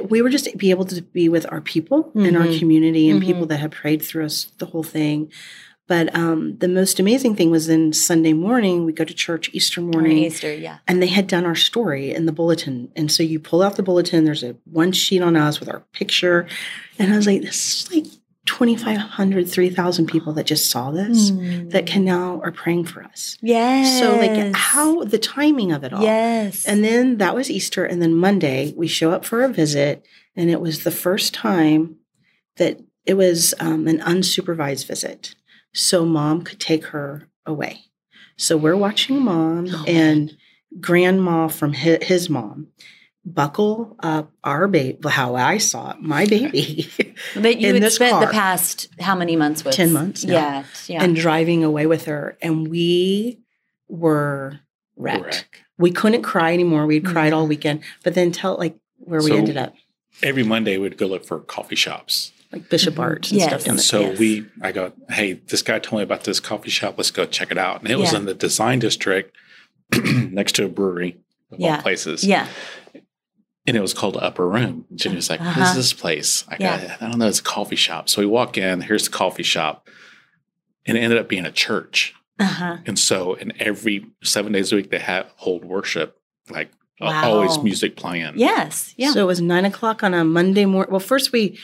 [0.09, 2.59] we were just be able to be with our people in our Mhm.
[2.59, 3.25] community and Mhm.
[3.25, 5.31] people that had prayed through us the whole thing.
[5.87, 9.79] But um, the most amazing thing was in Sunday morning, we go to church Easter
[9.79, 10.79] morning Easter, yeah.
[10.87, 12.91] and they had done our story in the bulletin.
[12.95, 15.79] And so you pull out the bulletin, there's a one sheet on us with our
[15.93, 16.47] picture.
[16.99, 18.05] And I was like, this is like
[18.47, 21.71] 2,500, 3,000 people that just saw this Mm.
[21.71, 23.37] that can now are praying for us.
[23.41, 23.99] Yes.
[23.99, 26.01] So like how the timing of it all.
[26.01, 26.65] Yes.
[26.65, 27.85] And then that was Easter.
[27.85, 30.05] And then Monday, we show up for a visit.
[30.35, 31.97] And it was the first time
[32.57, 35.35] that it was um, an unsupervised visit.
[35.77, 37.83] So mom could take her away.
[38.35, 40.35] So we're watching mom Oh, and
[40.79, 42.67] grandma from his, his mom
[43.23, 46.89] buckle up our baby, how I saw it, my baby,
[47.35, 49.75] that you in had this spent the past how many months with?
[49.75, 50.33] 10 months now.
[50.33, 50.63] Yeah.
[50.87, 51.03] Yeah.
[51.03, 52.37] and driving away with her.
[52.41, 53.39] And we
[53.87, 54.59] were
[54.95, 55.23] wrecked.
[55.25, 55.61] Wreck.
[55.77, 56.87] We couldn't cry anymore.
[56.87, 57.13] We'd mm-hmm.
[57.13, 57.81] cried all weekend.
[58.03, 59.73] But then tell like where we ended up,
[60.23, 62.31] Every Monday we'd go look for coffee shops.
[62.51, 62.99] Like Bishop Mhm.
[62.99, 63.49] Arts and Yes.
[63.49, 63.83] stuff down And there.
[63.83, 64.19] so Yes.
[64.19, 66.95] we, I go, hey, this guy told me about this coffee shop.
[66.97, 67.81] Let's go check it out.
[67.81, 69.35] And it was in the design district
[70.03, 71.17] next to a brewery
[71.51, 71.75] of Yeah.
[71.77, 72.23] all places.
[72.23, 72.47] yeah.
[73.65, 74.85] And it was called Upper Room.
[74.95, 75.71] Jenny was like, what Uh-huh.
[75.71, 76.45] is this place?
[76.47, 76.87] I, Yeah.
[76.87, 77.27] got, I don't know.
[77.27, 78.07] It's a coffee shop.
[78.07, 79.89] So we walk in, here's the coffee shop.
[80.85, 82.13] And it ended up being a church.
[82.39, 82.77] Uh-huh.
[82.85, 86.17] And so, in every seven days a week, they have hold worship,
[86.49, 86.69] like
[87.01, 87.31] uh, Wow.
[87.33, 88.33] always music playing.
[88.35, 88.93] Yes.
[88.95, 89.11] Yeah.
[89.11, 90.91] So it was nine o'clock on a Monday morning.
[90.91, 91.57] Well, first we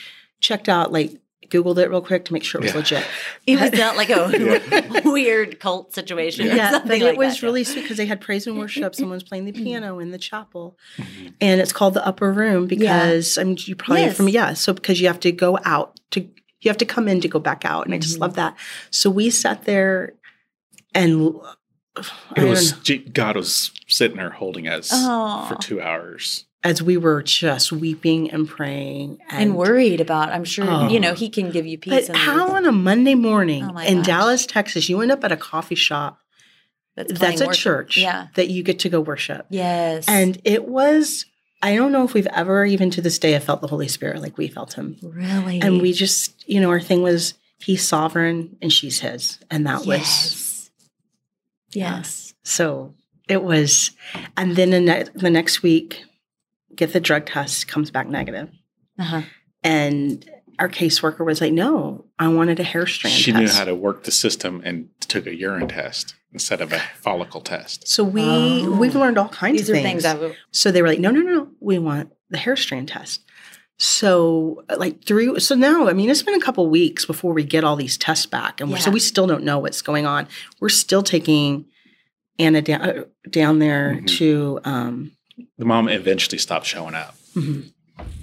[0.44, 1.10] checked out, like
[1.48, 2.78] Googled it real quick to make sure it was Yeah.
[2.78, 3.06] legit.
[3.46, 4.60] it was not like a
[4.92, 5.00] Yeah.
[5.04, 6.46] weird cult situation.
[6.50, 7.42] or Yeah, something but it like was that.
[7.46, 8.94] really sweet because they had praise and worship.
[8.94, 11.34] Someone's playing the piano in the chapel, Mhm.
[11.40, 14.16] and it's called the Upper Room because I mean you probably Yes.
[14.16, 14.54] from yeah.
[14.54, 16.20] So because you have to go out to
[16.60, 18.56] you have to come in to go back out, and I just love that.
[18.90, 20.14] So we sat there,
[20.94, 21.48] and I
[22.36, 22.72] It was
[23.12, 25.46] God was sitting there holding us Aw.
[25.48, 26.44] for two hours.
[26.64, 30.30] as we were just weeping and praying and worried about.
[30.30, 30.88] I'm sure Oh.
[30.88, 32.08] you know he can give you peace.
[32.08, 34.06] But in how on a Monday morning Oh in gosh.
[34.06, 36.18] Dallas, Texas, you end up at a coffee shop
[36.96, 37.60] that's, that's a worship.
[37.62, 38.28] church Yeah.
[38.34, 39.46] that you get to go worship.
[39.50, 40.04] Yes.
[40.08, 41.26] And it was,
[41.62, 44.20] I don't know if we've ever, even to this day, have felt the Holy Spirit
[44.22, 44.96] like we felt him.
[45.02, 49.38] really, And we just, you know, our thing was he's sovereign and she's his.
[49.50, 50.53] And that was
[51.74, 51.94] yes.
[51.94, 52.34] Yes.
[52.42, 52.94] so
[53.28, 53.90] it was.
[54.36, 56.02] And then the, ne- the next week,
[56.74, 58.50] get the drug test, comes back negative.
[58.98, 59.22] Uh-huh.
[59.62, 63.40] And our caseworker was like, no, I wanted a hair strand She test.
[63.42, 67.40] knew how to work the system and took a urine test instead of a follicle
[67.40, 67.88] test.
[67.88, 68.76] So we Oh.
[68.76, 70.02] we've learned all kinds These of are things.
[70.02, 70.36] things I would.
[70.52, 73.22] so they were like, no, no, no, we want the hair strand test.
[73.78, 77.64] So like through so now, I mean, it's been a couple weeks before we get
[77.64, 80.28] all these tests back, and we're so we still don't know what's going on.
[80.60, 81.66] We're still taking
[82.38, 84.06] Anna down uh, down there Mhm.
[84.18, 85.12] to um,
[85.58, 87.16] The mom eventually stopped showing up.
[87.34, 87.72] mhm,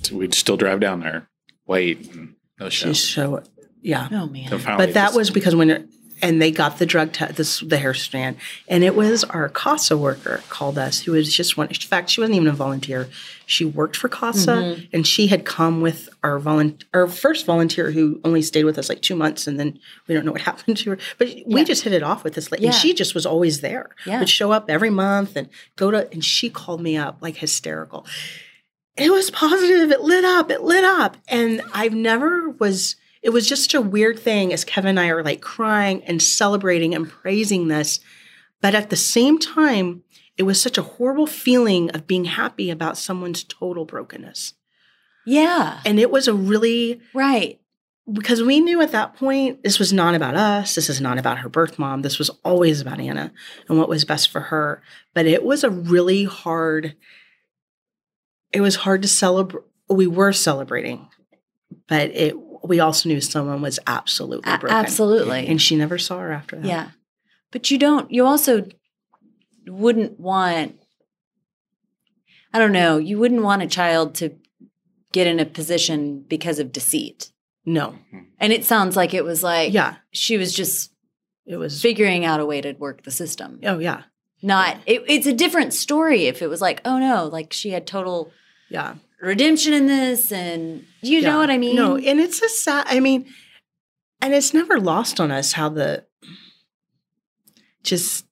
[0.03, 1.29] So we'd still drive down there,
[1.67, 2.87] wait, and no show.
[2.87, 3.43] just show
[3.81, 4.07] yeah.
[4.11, 4.47] Oh man.
[4.49, 5.89] So But that just- was because when it-
[6.21, 9.97] and they got the drug test, this the hair strand, and it was our CASA
[9.97, 11.67] worker called us, who was just one.
[11.67, 13.09] In fact, she wasn't even a volunteer.
[13.45, 14.87] She worked for CASA, Mhm.
[14.93, 18.87] and she had come with our volunteer, our first volunteer, who only stayed with us
[18.89, 20.97] like two months, and then we don't know what happened to her.
[21.17, 21.63] But we Yeah.
[21.65, 22.69] just hit it off with this lady, Yeah.
[22.71, 23.89] and she just was always there.
[24.05, 24.19] Yeah.
[24.19, 28.05] Would show up every month and go to, and she called me up like hysterical.
[28.97, 29.89] It was positive.
[29.91, 30.51] It lit up.
[30.51, 34.63] It lit up, and I've never was it was just such a weird thing as
[34.65, 37.99] Kevin and I are like crying and celebrating and praising this.
[38.61, 40.03] But at the same time,
[40.37, 44.53] it was such a horrible feeling of being happy about someone's total brokenness.
[45.25, 45.79] Yeah.
[45.85, 47.59] And it was a really, Right.
[48.11, 50.73] because we knew at that point, this was not about us.
[50.73, 52.01] This is not about her birth mom.
[52.01, 53.31] This was always about Anna
[53.69, 54.81] and what was best for her.
[55.13, 56.95] But it was a really hard,
[58.51, 59.63] it was hard to celebrate.
[59.89, 61.07] We were celebrating,
[61.87, 64.69] but it, we also knew someone was absolutely broken.
[64.77, 65.47] absolutely.
[65.47, 66.65] And she never saw her after that.
[66.65, 66.89] Yeah.
[67.51, 68.65] But you don't, you also
[69.67, 70.75] wouldn't want,
[72.53, 74.35] I don't know, you wouldn't want a child to
[75.11, 77.31] get in a position because of deceit.
[77.65, 77.95] No.
[78.39, 79.95] And it sounds like it was like Yeah.
[80.11, 80.91] she was just
[81.45, 81.81] It was.
[81.81, 83.59] figuring out a way to work the system.
[83.63, 84.03] Oh, yeah.
[84.41, 87.85] Not, it, it's a different story if it was like, oh no, like she had
[87.85, 88.31] total
[88.69, 88.95] Yeah.
[89.21, 91.31] Redemption in this and you Yeah.
[91.31, 91.75] know what I mean?
[91.75, 91.95] No.
[91.97, 93.25] And it's a sad, I mean,
[94.21, 96.05] and it's never lost on us how the,
[97.83, 98.25] just,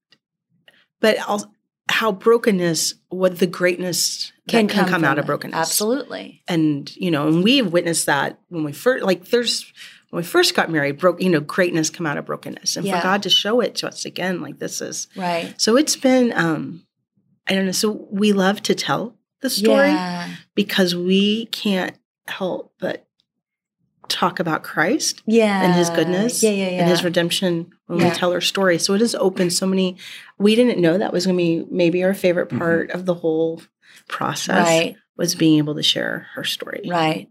[0.99, 1.47] but also
[1.89, 5.57] how brokenness, what the greatness can can come, from out of brokenness.
[5.57, 6.43] Absolutely.
[6.47, 9.71] And, you know, and we've witnessed that when we first, like, there's,
[10.11, 12.77] when we first got married, broke, you know, greatness come out of brokenness.
[12.77, 12.99] And Yeah.
[12.99, 15.53] for God to show it to us again, like this is Right.
[15.59, 16.83] so it's been um
[17.47, 17.71] I don't know.
[17.71, 20.29] So we love to tell the story Yeah.
[20.55, 21.95] because we can't
[22.27, 23.05] help but
[24.07, 25.63] talk about Christ Yeah.
[25.63, 26.49] and his goodness Yeah.
[26.49, 26.69] Yeah.
[26.69, 26.81] Yeah.
[26.81, 28.09] and his redemption when Yeah.
[28.09, 28.79] we tell our story.
[28.79, 29.97] So it has opened so many
[30.37, 32.57] we didn't know that was gonna be maybe our favorite Mhm.
[32.57, 33.61] part of the whole
[34.07, 34.95] process right.
[35.15, 36.81] was being able to share her story.
[36.87, 37.29] Right.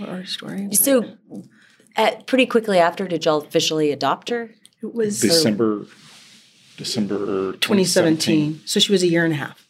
[0.00, 0.66] Or our story.
[0.68, 1.16] but So,
[1.96, 4.50] at, pretty quickly after, did y'all officially adopt her?
[4.82, 5.86] it was December,
[6.76, 8.60] December 2017.
[8.66, 9.66] So she was a year and a half.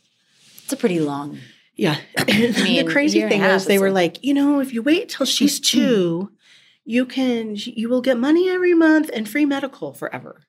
[0.64, 1.38] It's a pretty long.
[1.76, 1.96] Yeah.
[2.26, 2.52] mean,
[2.86, 5.08] the crazy year and a thing is they were like- you know, if you wait
[5.08, 6.30] till she's two,
[6.84, 10.42] you can you will get money every month and free medical forever.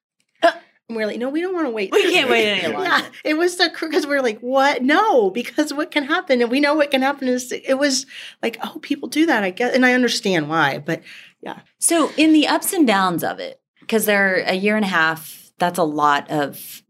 [0.43, 0.51] Uh.
[0.89, 1.91] and we're like, no, we don't want to wait.
[1.91, 2.89] We can't wait any longer.
[2.89, 4.83] Yeah, it was the because we're like, what?
[4.83, 8.05] No, because what can happen, and we know what can happen is it was
[8.43, 9.43] like, oh, people do that.
[9.43, 11.01] I guess, and I understand why, but
[11.41, 11.61] yeah.
[11.79, 15.51] So, in the ups and downs of it, because they're a year and a half,
[15.57, 16.83] that's a lot of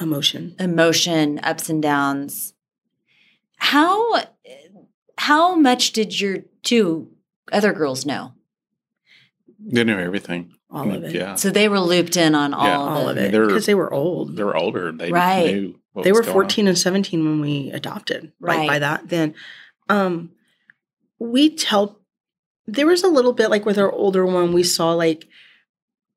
[0.00, 0.54] emotion.
[0.58, 2.54] emotion, ups and downs.
[3.62, 4.24] How
[5.18, 7.10] how much did your two
[7.52, 8.32] other girls know?
[9.64, 10.54] They knew everything.
[10.68, 11.14] All of it.
[11.14, 11.36] Yeah.
[11.36, 12.74] So they were looped in on all Yeah.
[12.82, 13.12] of all it.
[13.12, 14.36] of it They're- because they were old.
[14.36, 14.90] They were older.
[14.90, 15.54] They Right.
[15.54, 18.68] knew what they was were going 14 and 17 when we adopted right, Right.
[18.68, 19.34] by that then
[19.90, 20.30] um
[21.18, 22.00] we tell
[22.66, 25.28] there was a little bit like with our older one we saw like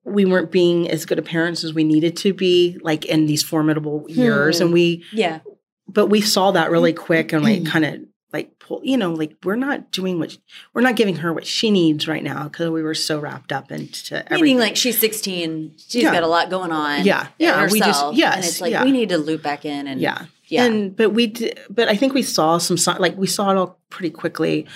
[0.06, 3.44] we weren't being as good of parents as we needed to be like in these
[3.44, 4.64] formidable years Hmm.
[4.66, 5.40] and we Yeah.
[5.88, 7.66] But we saw that really quick and like Hmm.
[7.66, 8.00] kind of
[8.34, 10.38] like pull you know like we're not doing what
[10.74, 13.72] we're not giving her what she needs right now because we were so wrapped up
[13.72, 16.12] into everything Meaning, like she's 16, she's Yeah.
[16.12, 17.06] got a lot going on.
[17.06, 17.28] Yeah.
[17.40, 18.84] Yeah, we just- herself, yes, and it's like yeah.
[18.84, 21.96] we need to loop back in and yeah yeah, And but we did, but I
[21.96, 24.68] think we saw some like we saw it all pretty quickly.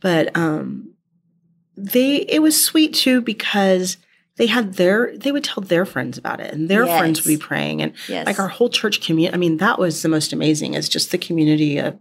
[0.00, 0.94] But um
[1.76, 3.98] they it was sweet too because
[4.42, 7.36] they had their they would tell their friends about it and their friends would be
[7.36, 10.74] praying and yes, like our whole church community I mean that was the most amazing
[10.74, 11.96] is just the community of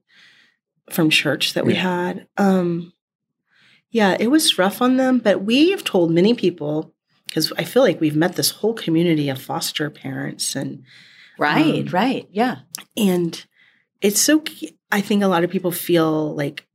[0.89, 1.82] from church that we Yeah.
[1.82, 2.27] had.
[2.38, 2.93] Um
[3.91, 6.95] yeah, it was rough on them, but we have told many people
[7.27, 10.82] because I feel like we've met this whole community of foster parents and
[11.38, 12.62] right, um, right, yeah,
[12.97, 13.45] and
[14.01, 14.43] it's so
[14.91, 16.65] i think a lot of people feel like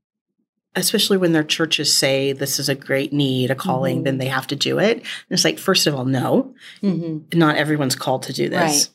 [0.76, 4.04] especially when their churches say this is a great need a calling Mhm.
[4.04, 7.56] then they have to do it and it's like first of all no hmm not
[7.56, 8.88] everyone's called to do this Right.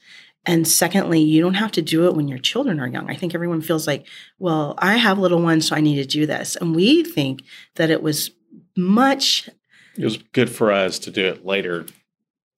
[0.46, 3.34] and secondly you don't have to do it when your children are young i think
[3.36, 4.06] everyone feels like
[4.40, 7.42] well i have little ones so i need to do this and we think
[7.76, 8.32] that it was
[8.78, 9.50] much
[9.98, 11.86] It was good for us to do it later,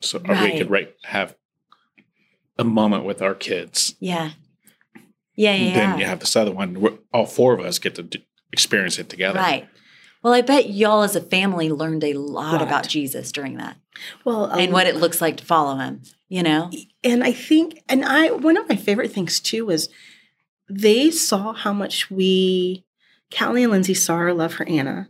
[0.02, 0.52] so Right.
[0.54, 1.36] we could right, have
[2.60, 3.96] a moment with our kids.
[4.00, 4.32] yeah,
[5.36, 5.66] yeah, yeah.
[5.66, 6.80] And then you have this other one.
[6.80, 8.20] Where all four of us get to do,
[8.54, 9.40] experience it together.
[9.40, 9.68] Right.
[10.24, 12.62] Well, I bet y'all as a family learned a lot Lot.
[12.62, 13.76] about Jesus during that
[14.24, 16.72] well and um, what it looks like to follow him, you know?
[17.04, 19.90] and I think, and I, one of my favorite things too was
[20.70, 22.86] they saw how much we,
[23.38, 25.10] Callie and Lindsay saw our love for Anna.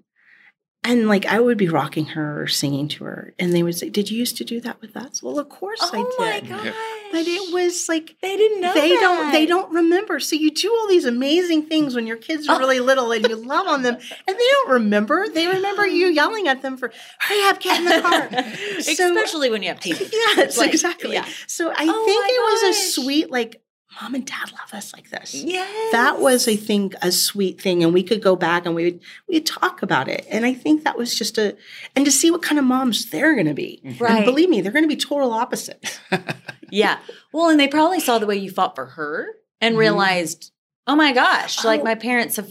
[0.86, 3.88] And like I would be rocking her or singing to her, and they would say,
[3.88, 6.06] "Did you used to do that with us?" Well, of course I did.
[6.06, 6.74] Oh my did.
[7.14, 10.20] But it was like they didn't know they don't they don't remember.
[10.20, 12.60] So you do all these amazing things when your kids are Oh.
[12.60, 13.96] really little and you love on them,
[14.28, 15.30] and they don't remember.
[15.30, 19.50] They remember you yelling at them for "Hurry up, get in the car." So- Especially
[19.52, 20.10] when you have teenagers.
[20.36, 21.14] Yes, Like, exactly.
[21.14, 21.26] yeah.
[21.48, 23.62] So I Oh think it was a sweet, like,
[24.02, 25.36] mom and dad love us like this.
[25.36, 25.68] Yeah.
[25.92, 29.00] That was, I think, a sweet thing, and we could go back and we would
[29.30, 30.26] we talk about it.
[30.32, 31.56] And I think that was just a,
[31.96, 33.82] and to see what kind of moms they're going to be.
[34.00, 34.12] Right.
[34.18, 36.00] And believe me, they're going to be total opposites.
[36.74, 36.98] Yeah.
[37.32, 39.28] Well, and they probably saw the way you fought for her
[39.62, 39.80] and Mhm.
[39.80, 40.52] realized,
[40.88, 41.84] oh my gosh, like Oh.
[41.84, 42.50] my parents have.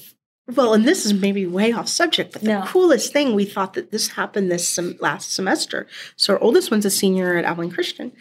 [0.55, 2.63] Well, and this is maybe way off subject, but the No.
[2.67, 5.87] coolest thing we thought that this happened this sem- last semester.
[6.17, 8.13] So our oldest one's a senior at Abilene Christian,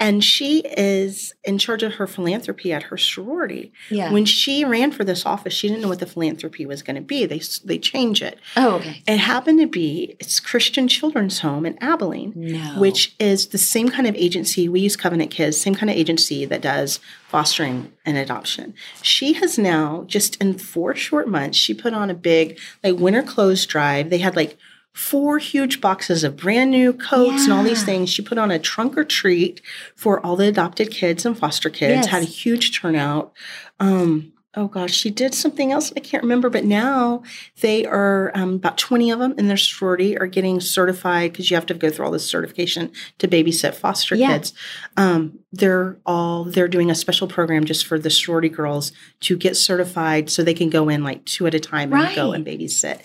[0.00, 3.72] and she is in charge of her philanthropy at her sorority.
[3.90, 4.10] Yeah.
[4.12, 7.02] When she ran for this office, she didn't know what the philanthropy was going to
[7.02, 7.26] be.
[7.26, 8.38] They they change it.
[8.56, 9.02] oh, okay.
[9.06, 12.80] It happened to be it's Christian Children's Home in Abilene, No.
[12.80, 16.44] which is the same kind of agency we use Covenant Kids, same kind of agency
[16.44, 18.74] that does fostering and adoption.
[19.02, 23.22] She has now just in four short months, she put on a big like winter
[23.22, 24.10] clothes drive.
[24.10, 24.56] They had like
[24.94, 28.08] four huge boxes of brand new coats and all these things.
[28.08, 29.60] She put on a trunk or treat
[29.96, 31.96] for all the adopted kids and foster kids.
[31.96, 32.06] Yes.
[32.06, 33.32] Had a huge turnout.
[33.80, 37.24] Um, oh gosh, she did something else I can't remember, but now
[37.60, 41.56] they are um, about 20 of them in their sorority are getting certified because you
[41.56, 44.28] have to go through all this certification to babysit foster Yeah.
[44.28, 44.52] kids.
[44.96, 49.56] Um, they're all they're doing a special program just for the sorority girls to get
[49.56, 53.00] certified so they can go in like two at a time and go and babysit.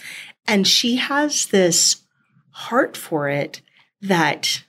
[0.49, 2.03] And she has this
[2.51, 3.61] heart for it
[4.01, 4.63] that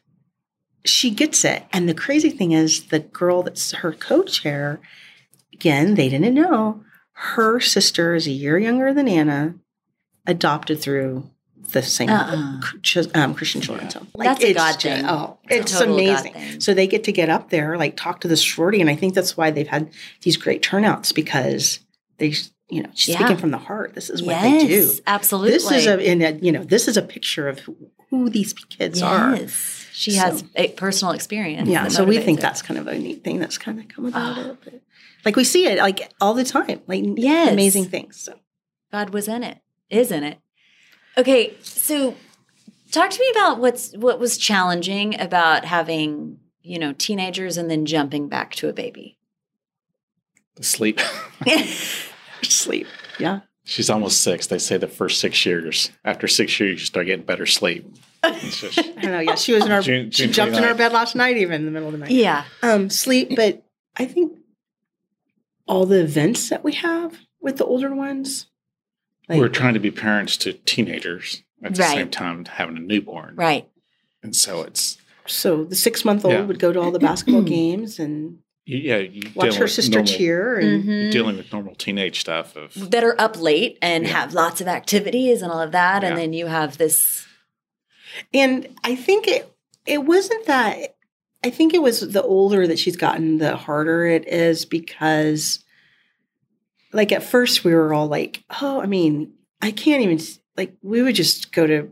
[0.84, 1.64] she gets it.
[1.72, 4.80] And the crazy thing is, the girl that's her co chair,
[5.52, 9.54] again, they didn't know her sister is a year younger than Anna,
[10.26, 11.30] adopted through
[11.72, 12.60] the same Uh-uh.
[13.14, 14.08] Um, Christian Children's Home.
[14.16, 15.04] That's a it's God thing.
[15.06, 16.60] Oh, It's it's a total God amazing.
[16.60, 19.14] So they get to get up there, like talk to the sorority, and I think
[19.14, 19.90] that's why they've had
[20.22, 21.80] these great turnouts because
[22.18, 22.34] they,
[22.70, 23.20] you know, she's Yeah.
[23.20, 23.94] speaking from the heart.
[23.94, 24.92] This is what yes, they do.
[25.06, 25.52] absolutely.
[25.52, 27.76] This is a, in a, you know, this is a picture of who,
[28.10, 29.36] who these kids are.
[29.36, 29.86] yes.
[29.92, 31.68] She has a personal experience.
[31.68, 32.42] Yeah, so we think her.
[32.42, 34.50] that's kind of a neat thing that's kind of come about Oh.
[34.52, 34.56] it.
[34.64, 34.74] But
[35.24, 37.52] like we see it like all the time, like Yes.
[37.52, 38.18] amazing things.
[38.20, 38.34] So
[38.92, 39.58] God was in it,
[39.90, 40.38] is in it.
[41.18, 42.14] Okay, so
[42.92, 47.84] talk to me about what's what was challenging about having you know teenagers and then
[47.84, 49.18] jumping back to a baby.
[50.62, 51.00] Sleep.
[52.48, 52.86] sleep.
[53.18, 53.40] Yeah.
[53.64, 54.46] She's almost six.
[54.48, 55.90] They say the first six years.
[56.04, 57.86] After six years, you start getting better sleep.
[58.24, 59.20] It's just- I don't know.
[59.20, 59.80] Yeah, she was in our.
[59.82, 61.98] June- she June jumped in our bed last night, even in the middle of the
[61.98, 62.10] night.
[62.10, 63.62] yeah, Um, sleep, but
[63.96, 64.36] I think
[65.66, 68.46] all the events that we have with the older ones,
[69.28, 71.94] like we're trying to be parents to teenagers at the Right.
[71.94, 73.36] same time having a newborn.
[73.36, 73.68] right.
[74.22, 76.42] And so it's, so the six month old Yeah.
[76.44, 79.72] would go to all the basketball games and you- yeah, you watch dealing her with
[79.72, 81.10] sister normal- cheer, and Mhm.
[81.10, 84.10] dealing with normal teenage stuff of That are up late and Yeah.
[84.20, 87.26] have lots of activities and all of that, and then you have this.
[88.34, 89.46] and I think it
[89.86, 90.96] it wasn't that.
[91.42, 95.64] I think it was the older that she's gotten, the harder it is because,
[96.92, 100.20] like at first we were all like, oh, I mean, I can't even
[100.56, 101.90] like we would just go to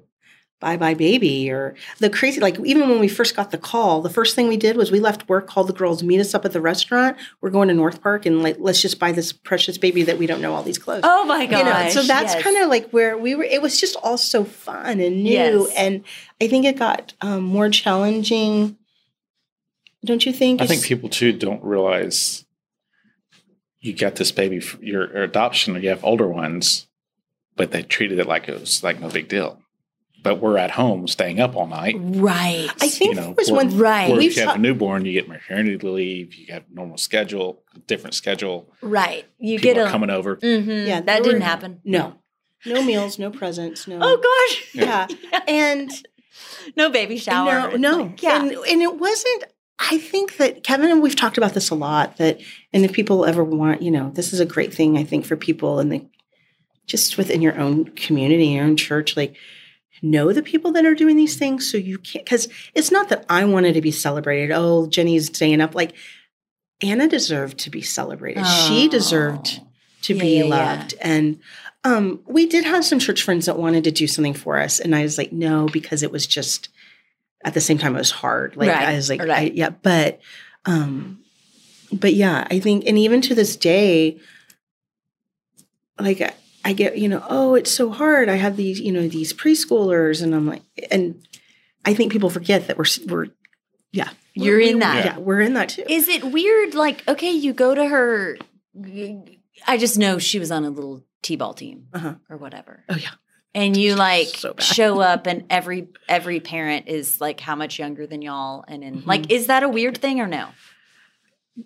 [0.60, 4.10] bye bye baby or the crazy like even when we first got the call the
[4.10, 6.52] first thing we did was we left work called the girls meet us up at
[6.52, 10.02] the restaurant we're going to north park and like let's just buy this precious baby
[10.02, 11.58] that we don't know all these clothes Oh my god!
[11.58, 12.42] you know so that's yes.
[12.42, 15.72] kind of like where we were it was just all so fun and new Yes.
[15.76, 16.04] and
[16.40, 18.76] i think it got um, more challenging
[20.04, 22.44] don't you think I think people too don't realize
[23.80, 26.86] you got this baby for your adoption or you have older ones,
[27.56, 29.60] but they treated it like it was like no big deal.
[30.22, 31.94] But we're at home staying up all night.
[31.98, 32.68] right.
[32.80, 34.10] i think you know, it was we're- right.
[34.10, 37.62] Or if you have ta- a newborn, you get maternity leave, you have normal schedule,
[37.86, 38.68] different schedule.
[38.82, 39.24] right.
[39.38, 39.90] You People get are a.
[39.90, 40.36] coming over.
[40.36, 41.80] Mhm, Yeah, that didn't happen.
[41.84, 42.14] no
[42.66, 44.74] no meals no presents no Oh gosh.
[44.74, 45.06] yeah
[45.48, 45.90] and
[46.76, 47.70] no baby shower.
[47.78, 48.02] No, no.
[48.04, 48.40] like, yeah.
[48.42, 49.44] And, and it wasn't,
[49.78, 52.40] I think that Kevin and we've talked about this a lot that,
[52.72, 55.36] and if people ever want, you know, this is a great thing, I think, for
[55.36, 56.04] people and the,
[56.86, 59.36] just within your own community, your own church, like,
[60.02, 63.24] know the people that are doing these things so you can't, because it's not that
[63.28, 64.52] I wanted to be celebrated.
[64.54, 65.74] Oh, Jenny's staying up.
[65.74, 65.94] Like,
[66.80, 68.44] Anna deserved to be celebrated.
[68.46, 68.88] She Oh.
[68.90, 69.60] deserved
[70.02, 70.48] to Yeah, be yeah, yeah.
[70.50, 70.94] loved.
[71.00, 71.40] And
[71.84, 74.78] um, we did have some church friends that wanted to do something for us.
[74.78, 76.68] And I was like, no, because it was just
[77.44, 78.56] at the same time it was hard.
[78.56, 79.30] Like Right, I was like, right.
[79.30, 80.20] I, yeah, but
[80.64, 81.20] um,
[81.92, 84.18] but yeah, I think, and even to this day,
[86.00, 86.34] like
[86.68, 88.28] I, get, you know, oh, it's so hard.
[88.28, 91.26] I have these, you know, these preschoolers, and I'm like, and
[91.84, 93.26] I think people forget that we're we're
[93.92, 95.04] yeah, You're we- in that.
[95.04, 95.84] Yeah, we're in that too.
[95.88, 96.74] Is it weird?
[96.74, 98.36] Like, okay, you go to her.
[99.66, 102.14] I just know she was on a little t-ball team Uh-huh.
[102.30, 103.10] or whatever, oh yeah,
[103.54, 108.06] and you like So show up, and every every parent is like how much younger
[108.06, 109.08] than y'all, and in Mm-hmm.
[109.08, 110.48] like, is that a weird thing or no?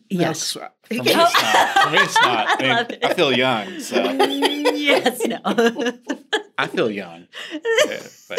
[0.09, 0.53] Yes.
[0.53, 1.83] For me, it's not.
[1.83, 2.47] For me, it's not.
[2.63, 3.05] I, I love it.
[3.05, 3.97] I feel young, so
[4.75, 5.41] yes, no.
[6.59, 7.27] I feel young.
[7.53, 8.39] Yeah, but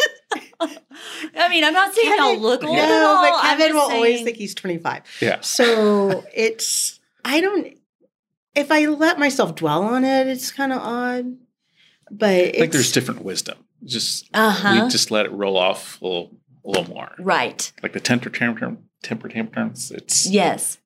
[1.36, 3.22] I mean, I'm not saying y'all look old no, at all.
[3.22, 5.02] but I'm Kevin just will always think he's 25.
[5.20, 7.76] yeah, So it's I don't
[8.54, 11.36] if I let myself dwell on it, it's kind of odd.
[12.10, 13.58] But I think there's different wisdom.
[13.84, 14.84] Just Uh-huh.
[14.84, 16.30] we just let it roll off a little,
[16.64, 17.10] a little more.
[17.18, 17.72] right.
[17.82, 19.90] Like the temper tantrum, temper tantrums.
[19.90, 20.78] It's Yes.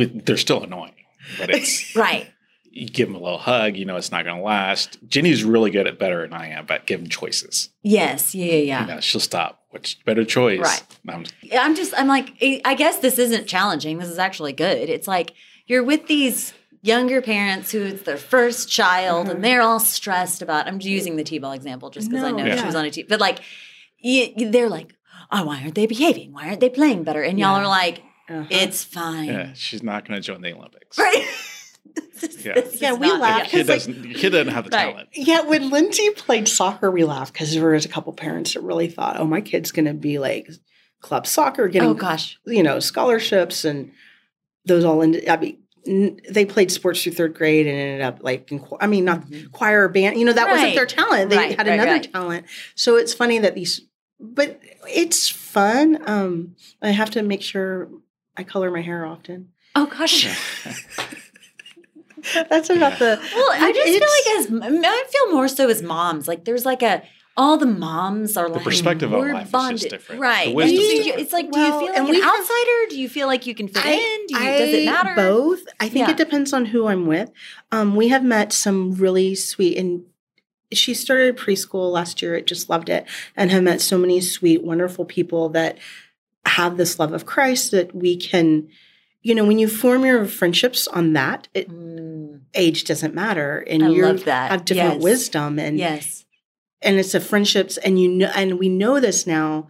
[0.00, 0.94] It they're still annoying,
[1.38, 2.28] but it's Right.
[2.70, 3.76] you give them a little hug.
[3.76, 4.98] You know, it's not going to last.
[5.06, 7.68] Jenny's really good at better than I am but give them choices.
[7.82, 8.34] Yes.
[8.34, 8.46] Yeah.
[8.46, 8.56] Yeah.
[8.56, 8.80] yeah.
[8.82, 9.60] You know, she'll stop.
[9.70, 10.60] Which better choice?
[10.60, 10.82] Right.
[11.08, 11.24] I'm,
[11.58, 12.30] I'm just, I'm like,
[12.64, 13.96] I guess this isn't challenging.
[13.98, 14.88] This is actually good.
[14.90, 15.32] It's like
[15.66, 16.52] you're with these
[16.82, 19.30] younger parents who it's their first child Mhm.
[19.30, 22.56] and they're all stressed about, I'm using the T-ball example just because I know yeah.
[22.56, 23.38] she was on a T, but like,
[24.04, 24.94] y- y- they're like,
[25.30, 26.32] oh, why aren't they behaving?
[26.32, 27.22] Why aren't they playing better?
[27.22, 27.62] And y'all Yeah.
[27.64, 28.02] are like,
[28.40, 28.48] uh-huh.
[28.50, 29.26] it's fine.
[29.28, 30.98] yeah, she's not going to join the Olympics.
[30.98, 31.26] Right.
[32.44, 32.54] Yeah.
[32.54, 33.52] This Yeah, we not- laugh.
[33.52, 34.90] Your Kid, like, doesn't, Your kid doesn't have the Right.
[34.92, 35.08] talent.
[35.14, 38.86] yeah, when Lindsay played soccer, we laughed because there was a couple parents that really
[38.88, 40.48] thought, "Oh, my kid's going to be like
[41.00, 42.38] club soccer, getting Oh gosh.
[42.46, 43.90] you know scholarships and
[44.64, 45.28] those all ended.
[45.28, 48.78] I mean, n- they played sports through third grade and ended up like in, cho-
[48.80, 51.66] I mean not choir or band you know that wasn't their talent they Right, had
[51.66, 52.12] right, another right.
[52.12, 53.80] talent so it's funny that these
[54.20, 57.88] but it's fun um I have to make sure
[58.36, 60.24] I color my hair often Oh gosh.
[62.48, 63.98] that's about the Well, I just It's-
[64.46, 66.28] feel like as I feel more so as moms.
[66.28, 67.02] Like there's like a
[67.36, 70.20] all the moms are The like perspective on we're life is just different.
[70.20, 70.48] right?
[70.48, 71.20] The wisdom so is you- different.
[71.22, 72.86] it's like, do Well, you feel like we an have- outsider?
[72.90, 74.26] Do you feel like you can fit in?
[74.28, 75.14] Do you, does it I- matter?
[75.16, 75.60] Both.
[75.80, 76.10] I think Yeah.
[76.12, 77.30] it depends on who I'm with.
[77.72, 80.02] Um, we have met some really sweet, and
[80.74, 82.34] she started preschool last year.
[82.34, 85.78] It just loved it, and have met so many sweet, wonderful people that
[86.44, 88.68] have this love of Christ that we can.
[89.22, 93.82] You know, when you form your friendships on that, it, Mm, age doesn't matter, and
[93.94, 95.02] you have different Yes.
[95.02, 96.24] wisdom, and yes.
[96.82, 99.68] and it's a friendships, and you know, and we know this now.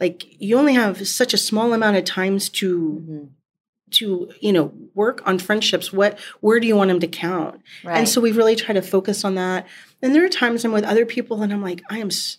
[0.00, 3.28] Like you only have such a small amount of times to Mhm.
[3.92, 7.96] to you know work on friendships what where do you want them to count Right.
[7.96, 9.66] and so we really try to focus on that
[10.02, 12.36] and there are times i'm with other people and i'm like i am s-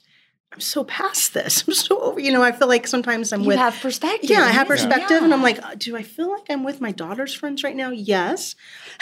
[0.54, 3.48] i'm so past this i'm so over you know i feel like sometimes i'm you
[3.48, 4.30] with have perspective.
[4.30, 4.76] yeah i have Yeah.
[4.76, 7.76] perspective and i'm like uh, do i feel like i'm with my daughter's friends right
[7.76, 8.56] now yes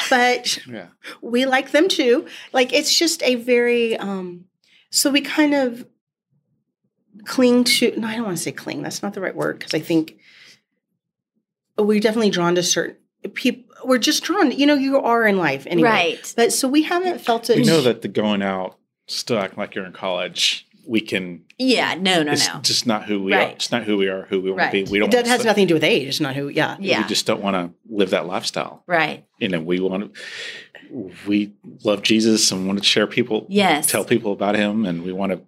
[0.09, 0.87] but Yeah.
[1.21, 4.45] we like them too like it's just a very um
[4.89, 5.85] so we kind of
[7.25, 9.73] cling to no i don't want to say cling that's not the right word because
[9.73, 10.17] i think
[11.77, 12.95] we're definitely drawn to certain
[13.33, 16.33] people we're just drawn you know you are in life anyway right.
[16.35, 18.77] but so we haven't felt it We know that the going out,
[19.07, 21.43] still acting like you're in college, we can.
[21.57, 21.95] Yeah.
[21.95, 22.17] No.
[22.17, 22.23] No.
[22.23, 22.31] No.
[22.31, 22.59] It's No.
[22.61, 23.49] just not who we Right.
[23.49, 23.51] are.
[23.53, 24.23] It's not who we are.
[24.29, 24.71] Who we want Right.
[24.71, 24.91] to be.
[24.91, 25.11] We don't.
[25.11, 27.01] that want has to- nothing to do with age it's not who yeah Yeah.
[27.01, 28.83] We just don't want to live that lifestyle.
[28.87, 29.25] right.
[29.39, 31.11] You know, we want to.
[31.27, 31.51] We
[31.83, 33.87] love Jesus and want to share people, Yes.
[33.87, 35.41] tell people about Him, and we want to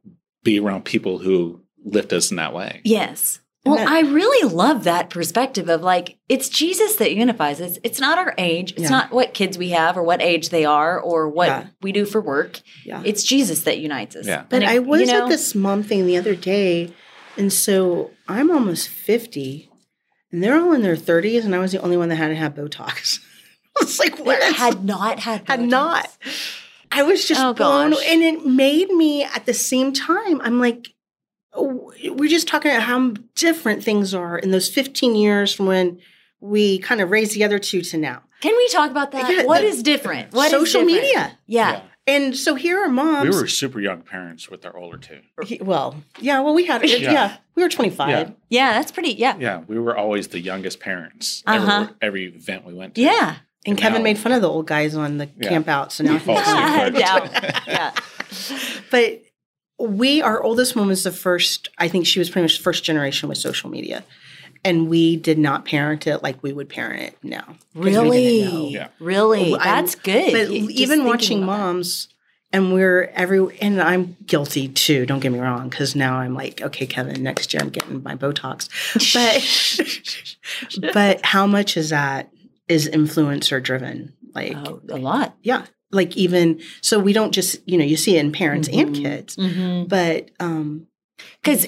[0.43, 2.81] be around people who lift us in that way.
[2.83, 3.39] Yes.
[3.65, 7.77] And Well, that- I really love that perspective of like it's Jesus that unifies us.
[7.83, 8.71] It's not our age.
[8.71, 8.89] It's Yeah.
[8.89, 11.63] not what kids we have or what age they are or what Yeah.
[11.81, 12.61] we do for work.
[12.85, 14.25] yeah It's Jesus that unites us.
[14.27, 14.43] Yeah.
[14.49, 16.93] But And it- I was you know, at this mom thing the other day,
[17.37, 19.69] and so I'm almost 50,
[20.31, 22.55] and they're all in their 30s, and I was the only one that hadn't had
[22.55, 23.19] Botox.
[23.81, 24.41] it's like, what?
[24.41, 25.67] had not had had Botox.
[25.69, 26.17] not.
[26.93, 28.03] I was just Oh, blown, gosh.
[28.07, 30.39] and it made me at the same time.
[30.41, 30.87] I'm like,
[31.55, 35.99] we're just talking about how different things are in those 15 years from when
[36.39, 38.21] we kind of raised the other two to now.
[38.41, 39.29] Can we talk about that?
[39.29, 40.31] Yeah, what the- is different?
[40.33, 41.01] What is Social different?
[41.03, 41.37] media.
[41.47, 41.81] Yeah.
[42.07, 43.29] And so here are moms.
[43.29, 45.19] We were super young parents with our older two.
[45.43, 47.37] He- well, yeah, well, we had, yeah, Yeah.
[47.55, 48.09] we were 25.
[48.09, 48.29] Yeah.
[48.49, 49.35] Yeah, that's pretty yeah.
[49.39, 51.43] Yeah, we were always the youngest parents.
[51.45, 51.81] Uh-huh.
[52.01, 53.01] Every, every event we went to.
[53.01, 53.35] Yeah.
[53.65, 55.49] And And Kevin now- made fun of the old guys on the Yeah.
[55.49, 55.91] camp out.
[55.91, 57.59] So now We fall he's asleep yeah.
[57.67, 57.91] yeah.
[58.91, 59.21] But
[59.79, 63.29] we, our oldest one was the first, I think she was pretty much first generation
[63.29, 64.03] with social media.
[64.65, 67.45] And we did not parent it like we would parent it now.
[67.45, 68.01] 'Cause we didn't know.
[68.11, 68.67] Really?
[68.73, 68.87] Yeah.
[68.99, 69.53] Really?
[69.53, 70.33] I'm- That's good.
[70.33, 71.59] But just even watching about that.
[71.63, 72.07] moms,
[72.51, 76.61] and we're every, and I'm guilty too, don't get me wrong, because now I'm like,
[76.61, 78.67] okay, Kevin, next year I'm getting my Botox.
[80.81, 82.29] But, but how much is that
[82.67, 84.13] is influencer driven?
[84.35, 85.35] Like, Oh, a lot.
[85.41, 88.95] yeah like even so we don't just you know you see it in parents and
[88.95, 89.01] Mhm.
[89.03, 89.85] kids Mm-hmm.
[89.87, 90.87] but um
[91.41, 91.67] Because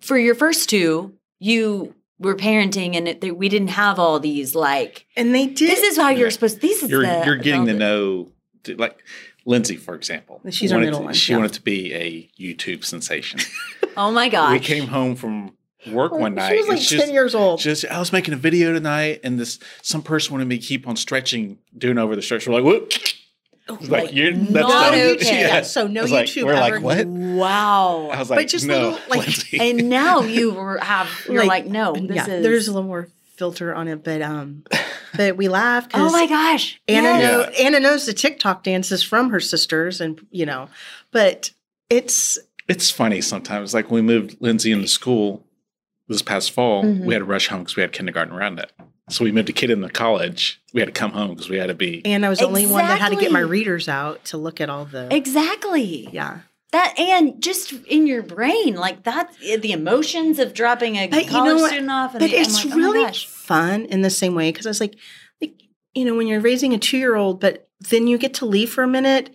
[0.00, 5.06] for your first two, you were parenting, and it, we didn't have all these like.
[5.16, 6.32] and they did This is how you're Yeah.
[6.32, 6.60] supposed.
[6.60, 8.32] This is You're the, you're getting to the- know
[8.76, 8.98] like
[9.46, 10.40] Lindsay, for example.
[10.50, 11.38] She's our middle to- one, She yeah.
[11.38, 13.40] wanted to be a YouTube sensation.
[13.96, 15.56] Oh my god we came home from
[15.90, 16.50] work one night.
[16.52, 19.38] she was like she's- 10 years old Just, I was making a video tonight, and
[19.40, 22.46] this some person wanted me to keep on stretching, doing over the stretch.
[22.46, 22.92] We're like, whoop!
[23.68, 25.40] Like, Like, you're that's not not okay.
[25.40, 27.06] Yeah, so no I was like- YouTube We're like, ever- what?
[27.06, 28.08] Wow.
[28.12, 29.58] I was But like, just no, little, like- Lindsay.
[29.60, 33.72] and now you have you're like, no, this yeah is there's a little more filter
[33.72, 34.64] on it but um
[35.16, 36.80] but we laugh oh my gosh.
[36.88, 37.22] Anna, Yes.
[37.22, 40.68] know, Anna knows the TikTok dances from her sisters, and you know,
[41.12, 41.50] but
[41.90, 42.38] it's
[42.68, 43.72] it's funny sometimes.
[43.74, 45.44] Like when we moved Lindsay into school
[46.08, 47.04] this past fall, Mhm.
[47.04, 48.72] we had to rush home because we had kindergarten around it.
[49.08, 50.60] So we moved a kid into college.
[50.74, 52.04] We had to come home because we had to be.
[52.04, 54.60] and I was the only one that had to get my readers out to look
[54.60, 56.08] at all the Exactly.
[56.12, 56.40] yeah.
[56.72, 61.30] That and just in your brain, like that, the emotions of dropping a But you
[61.30, 63.26] college know student off, and But the- it's like, oh really gosh.
[63.26, 64.94] fun in the same way because I was like,
[65.40, 65.54] like
[65.94, 68.70] you know, when you're raising a two year old, but then you get to leave
[68.70, 69.30] for a minute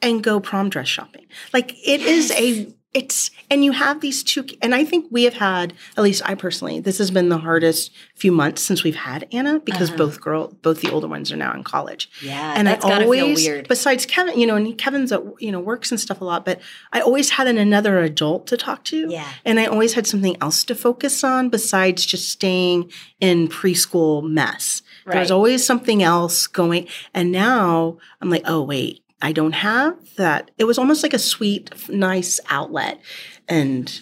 [0.00, 1.26] and go prom dress shopping.
[1.52, 5.34] Like it is a it's and you have these two and i think we have
[5.34, 9.28] had at least i personally this has been the hardest few months since we've had
[9.30, 9.98] anna because Uh-huh.
[9.98, 12.10] both girl both the older ones are now in college.
[12.22, 13.68] Yeah, and that's i always feel weird.
[13.68, 16.60] besides kevin you know and kevin's at you know works and stuff a lot but
[16.92, 19.06] i always had an, another adult to talk to.
[19.10, 24.22] Yeah, and i always had something else to focus on besides just staying in preschool
[24.28, 24.82] mess.
[25.06, 30.50] There's always something else going and now i'm like oh wait i don't have that
[30.58, 33.00] it was almost like a sweet nice outlet
[33.48, 34.00] and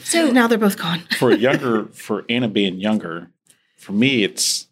[0.00, 3.30] so now they're both gone for younger for Anna being younger,
[3.76, 4.66] for me it's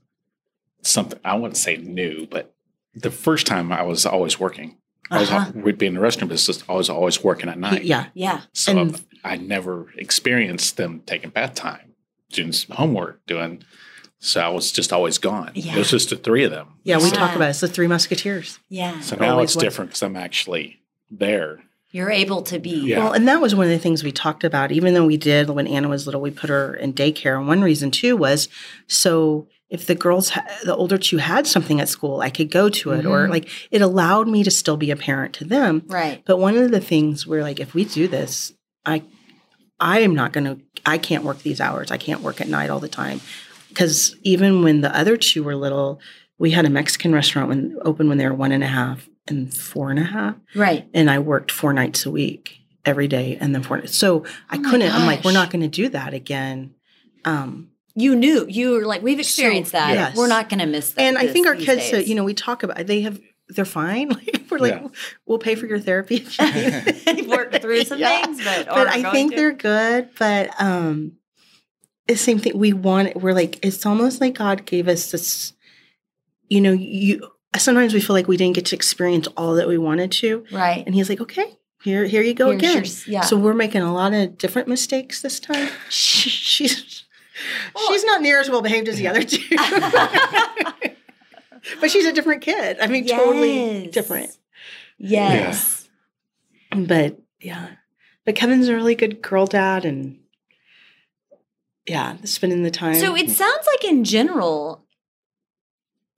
[0.83, 2.55] something I wouldn't say new, but
[2.95, 4.77] the first time I was always working.
[5.11, 5.53] I was Uh-huh.
[5.55, 6.65] we'd be in the restaurant business.
[6.69, 7.85] I was always working at night.
[7.85, 11.95] yeah yeah, So And- I never experienced them taking bath time,
[12.33, 13.63] doing homework, doing.
[14.21, 15.53] So I was just always gone.
[15.55, 15.75] Yeah.
[15.75, 16.69] It was just the three of them.
[16.85, 17.11] yeah we Yeah.
[17.11, 17.51] talk about it.
[17.51, 19.01] it's the three musketeers yeah.
[19.01, 19.63] So now Always it's was.
[19.63, 21.63] different because I'm actually there.
[21.91, 22.71] You're able to be.
[22.81, 22.99] Yeah.
[22.99, 24.73] Well, and that was one of the things we talked about.
[24.73, 27.39] Even though we did when Anna was little, we put her in daycare.
[27.39, 28.49] And one reason too was
[28.89, 32.69] so if the girls, ha- the older two had something at school, I could go
[32.71, 33.31] to it, or Mhm.
[33.31, 35.83] like it allowed me to still be a parent to them.
[35.87, 36.23] Right.
[36.27, 38.53] But one of the things we're like, if we do this,
[38.85, 39.03] I,
[39.81, 40.59] I am not going to.
[40.87, 41.91] I can't work these hours.
[41.91, 43.21] I can't work at night all the time,
[43.79, 46.01] because even when the other two were little,
[46.37, 49.55] we had a Mexican restaurant when open when they were one and a half and
[49.55, 50.89] four and a half Right.
[50.93, 53.77] and I worked four nights a week every day, and then four.
[53.77, 53.97] nights.
[53.97, 54.91] So I Oh couldn't.
[54.93, 56.75] I'm like, we're not going to do that again.
[57.25, 58.47] Um, You knew.
[58.49, 59.91] You were like, we've experienced that.
[59.95, 60.17] yes.
[60.17, 61.03] We're not going to miss that.
[61.03, 62.09] and I think our kids, uh, days.
[62.09, 63.21] you know, we talk about they have
[63.51, 64.09] they're fine.
[64.19, 64.89] Like we're like, Yeah.
[65.27, 66.17] we'll pay for your therapy.
[66.27, 68.23] if you need." through some Yeah.
[68.25, 69.37] things, but, but I think to.
[69.37, 70.09] they're good.
[70.19, 71.18] But um,
[72.09, 72.59] the same thing.
[72.59, 73.17] We want.
[73.17, 75.53] We're like, it's almost like God gave us this.
[76.49, 77.29] You know, you.
[77.57, 80.85] Sometimes we feel like we didn't get to experience all that we wanted to, right.
[80.85, 82.85] and He's like, okay, here, here you go Here's again.
[82.85, 83.21] your- yeah.
[83.23, 85.71] So we're making a lot of different mistakes this time.
[85.89, 87.05] She's
[87.89, 89.57] she's not near as well behaved as the other two.
[91.81, 92.79] but she's a different kid.
[92.81, 94.31] I mean, totally different.
[94.99, 95.89] yes.
[96.77, 97.69] But yeah.
[98.25, 100.19] But Kevin's a really good girl dad and
[101.89, 102.95] yeah, spending the time.
[102.95, 104.85] So it sounds like in general,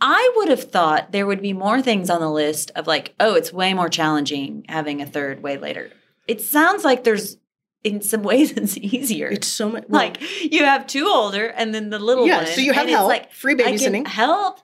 [0.00, 3.34] I would have thought there would be more things on the list of like, oh,
[3.34, 5.90] it's way more challenging having a third way later.
[6.26, 7.36] It sounds like there's
[7.84, 9.28] in some ways it's easier.
[9.28, 10.20] it's so much well, like
[10.52, 12.46] you have two older and then the little yeah, one.
[12.46, 14.06] so you have help, like free babysitting.
[14.06, 14.60] help.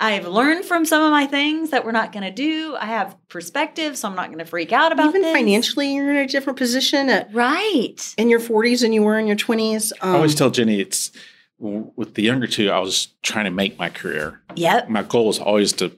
[0.00, 2.76] I've learned from some of my things that we're not going to do.
[2.78, 5.32] I have perspective, so I'm not going to freak out about Even this.
[5.36, 8.14] financially, you're in a different position at, right?
[8.16, 9.90] in your 40s than you were in your 20s.
[10.00, 11.10] Um, I always tell Jenny it's
[11.58, 12.70] with the younger two.
[12.70, 14.40] I was trying to make my career.
[14.54, 14.88] Yep.
[14.88, 15.90] My goal was always to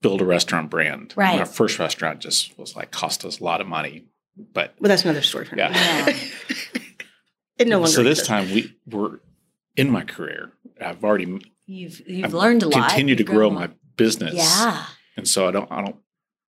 [0.00, 1.12] build a restaurant brand.
[1.14, 1.38] Right.
[1.38, 4.06] My first restaurant just was like cost us a lot of money,
[4.54, 6.06] but Well, that's another story for Yeah.
[6.06, 6.14] me.
[7.58, 8.26] it no longer so this exists.
[8.28, 9.20] time we were
[9.76, 10.52] in my career.
[10.80, 11.40] I've already
[11.72, 12.88] You've you've I've learned a lot.
[12.88, 14.34] continued to You've grow my business.
[14.34, 14.84] Yeah.
[15.16, 15.96] And so I don't, I don't,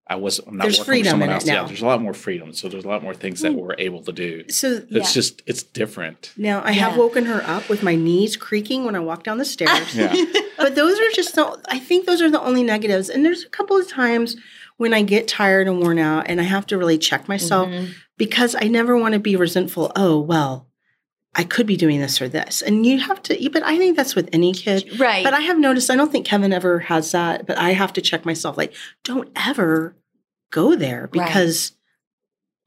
[0.08, 1.46] I was, I'm not There's working freedom with someone else.
[1.46, 1.62] now.
[1.62, 2.54] Yeah, there's a lot more freedom.
[2.54, 3.56] So there's a lot more things that Mm.
[3.56, 4.44] we're able to do.
[4.50, 5.00] So Yeah.
[5.00, 6.32] It's just, it's different.
[6.38, 9.46] now I have woken her up with my knees creaking when I walk down the
[9.46, 9.96] stairs.
[9.96, 10.14] Yeah.
[10.58, 13.10] but those are just the, I think those are the only negatives.
[13.10, 14.36] And there's a couple of times
[14.78, 17.94] when I get tired and worn out and I have to really check myself Mhm.
[18.18, 19.92] because I never want to be resentful.
[19.96, 20.68] Oh, well,
[21.36, 22.62] I could be doing this or this.
[22.62, 25.00] And you have to, but I think that's with any kid.
[25.00, 25.24] Right.
[25.24, 28.02] But I have noticed, I don't think Kevin ever has that, but I have to
[28.02, 28.74] check myself like,
[29.04, 29.96] don't ever
[30.52, 31.26] go there Right.
[31.26, 31.72] because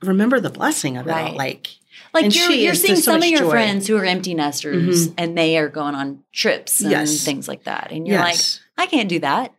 [0.03, 1.17] remember the blessing of it all.
[1.17, 1.35] Right.
[1.37, 1.69] Like,
[2.13, 3.51] like you're she you're is seeing just so some of your joy.
[3.51, 5.15] friends who are empty nesters Mhm.
[5.17, 7.25] and they are going on trips and Yes.
[7.25, 7.89] things like that.
[7.93, 8.61] And you're yes.
[8.77, 9.55] like, I can't do that.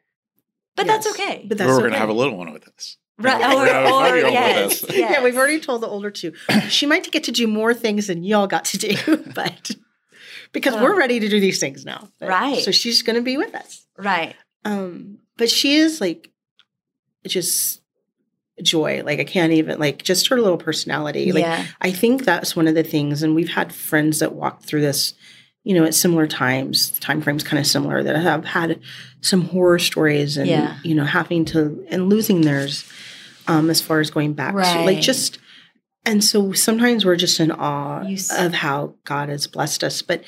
[0.75, 1.45] But that's okay.
[1.47, 1.81] But that's we're okay.
[1.83, 2.97] going to have a little one with us.
[3.20, 3.39] Right.
[3.39, 4.95] We're Or, gonna have a or yes, yes.
[4.97, 6.34] Yeah, we've already told the older two.
[6.70, 9.72] She might get to do more things than y'all got to do, but
[10.53, 12.09] because we're ready to do these things now.
[12.20, 12.63] But- Right.
[12.63, 13.86] So she's going to be with us.
[13.97, 14.36] Right.
[14.65, 16.32] Um, but she is like
[17.26, 17.82] just
[18.61, 19.03] joy.
[19.03, 21.32] Like I can't even like just her little personality.
[21.32, 21.65] Like yeah.
[21.82, 25.13] I think that's one of the things, and we've had friends that walked through this,
[25.68, 28.80] you know, at similar times, time frames kind of similar, that I have had
[29.22, 30.78] some horror stories and Yeah.
[30.84, 32.86] you know having to and losing theirs,
[33.47, 34.86] um, as far as going back to Right.
[34.86, 35.39] like just,
[36.05, 38.03] and so sometimes we're just in awe
[38.38, 40.24] of how God has blessed us, but.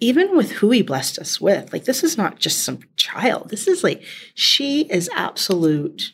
[0.00, 3.48] Even with who he blessed us with, like this is not just some child.
[3.50, 4.02] This is like
[4.34, 6.10] she is absolute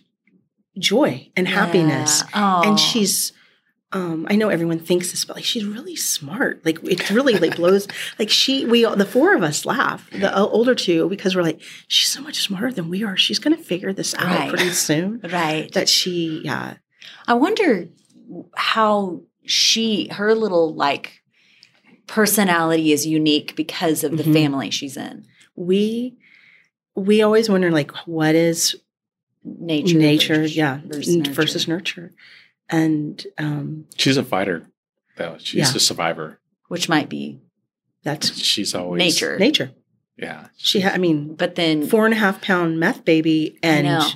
[0.79, 2.61] joy and happiness Yeah.
[2.67, 3.33] and she's
[3.93, 7.57] um i know everyone thinks this but like she's really smart like it really like
[7.57, 7.89] blows
[8.19, 11.61] like she we all the four of us laugh the older two because we're like
[11.89, 14.49] she's so much smarter than we are she's gonna figure this out Right.
[14.51, 15.73] pretty soon right.
[15.73, 16.75] that she yeah
[17.27, 17.89] I wonder
[18.55, 21.23] how she her little like
[22.07, 24.33] personality is unique because of the Mhm.
[24.33, 25.27] family she's in.
[25.57, 26.17] we
[26.95, 28.77] we always wonder like what is
[29.43, 31.33] Nature, nature, versus- yeah versus nurture.
[31.33, 32.13] versus nurture
[32.71, 34.67] and um She's a fighter,
[35.17, 35.37] though.
[35.39, 35.77] She's Yeah.
[35.77, 36.39] a survivor.
[36.69, 37.41] which might be
[38.03, 39.39] that's She's always nature.
[39.39, 39.73] nature
[40.17, 43.87] Yeah, she ha- i mean But then four and a half pound meth baby and
[43.87, 44.07] know.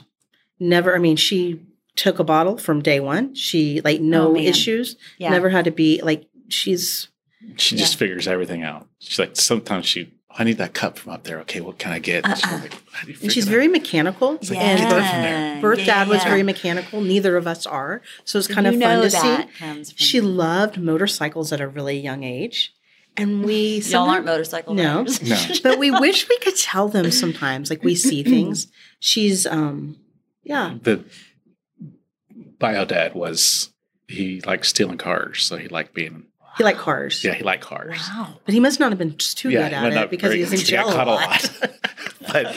[0.60, 1.60] never i mean she
[1.96, 5.70] took a bottle from day one she like no Oh, issues yeah, never had to
[5.70, 7.08] be like she's
[7.56, 8.88] she just figures everything out.
[9.00, 11.38] She's like, sometimes she, I need that cup from up there.
[11.40, 12.26] Okay, what can I get?
[12.26, 12.58] She's Uh-uh.
[12.62, 15.22] like, how do you and she's that very mechanical It's like, and birth, her from
[15.22, 15.60] there.
[15.60, 18.78] birth Yeah, dad was very mechanical neither of us are so it's kind you of
[18.78, 22.74] know fun to see that comes from she loved motorcycles at a really young age
[23.16, 24.98] and we y'all aren't sometimes- motorcycle No.
[24.98, 25.22] riders.
[25.22, 25.54] No.
[25.62, 28.66] but we wish we could tell them sometimes like we see things
[28.98, 29.98] she's um
[30.42, 31.04] yeah The
[32.58, 33.72] bio dad was,
[34.08, 35.42] he liked stealing cars.
[35.44, 36.26] So he liked being,
[36.56, 37.98] he liked cars yeah, he liked cars.
[38.10, 38.34] wow.
[38.44, 40.42] but he must not have been just too Yeah, good at it because very he
[40.44, 40.64] was in good.
[40.66, 41.50] He jail a caught a lot.
[42.34, 42.54] lot.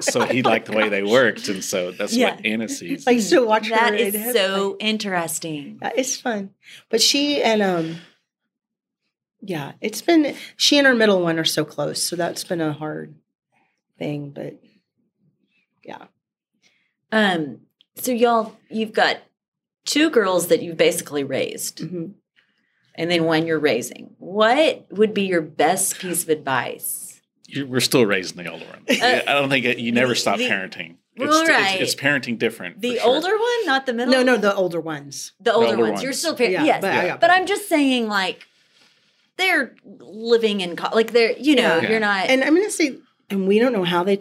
[0.00, 1.48] so he liked the way they worked.
[1.48, 2.34] And so that's Yeah.
[2.36, 3.06] what Anna sees.
[3.06, 3.74] I used to watch her.
[3.74, 5.78] That and is so like- interesting.
[5.82, 6.50] Yeah, it's fun.
[6.88, 7.96] But she and um
[9.42, 12.72] yeah, it's been she and her middle one are so close, so that's been a
[12.72, 13.14] hard
[13.98, 14.60] thing, but
[15.84, 16.04] yeah.
[17.12, 17.60] Um,
[17.96, 19.16] so y'all, you've got
[19.84, 22.12] two girls that you've basically raised, Mhm.
[22.94, 24.14] and then one you're raising.
[24.18, 27.06] What would be your best piece of advice?
[27.52, 28.84] you we're still raising the older one.
[28.88, 30.96] I don't think it, you never stop Uh, the- parenting.
[31.16, 31.80] Well, It's, it's- right.
[31.80, 32.80] it's, parenting different.
[32.80, 33.06] The sure.
[33.08, 34.14] older one, not the middle.
[34.14, 34.24] One?
[34.24, 35.32] No, no, the older ones.
[35.40, 36.02] the older, older ones.
[36.02, 36.52] You're still parent.
[36.52, 37.08] Yeah, yes, but I Yeah.
[37.08, 38.46] got but I'm just saying, like,
[39.36, 41.90] they're living in co- like they're you know Yeah.
[41.90, 42.98] you're not And I'm going to say
[43.30, 44.18] and we don't know how they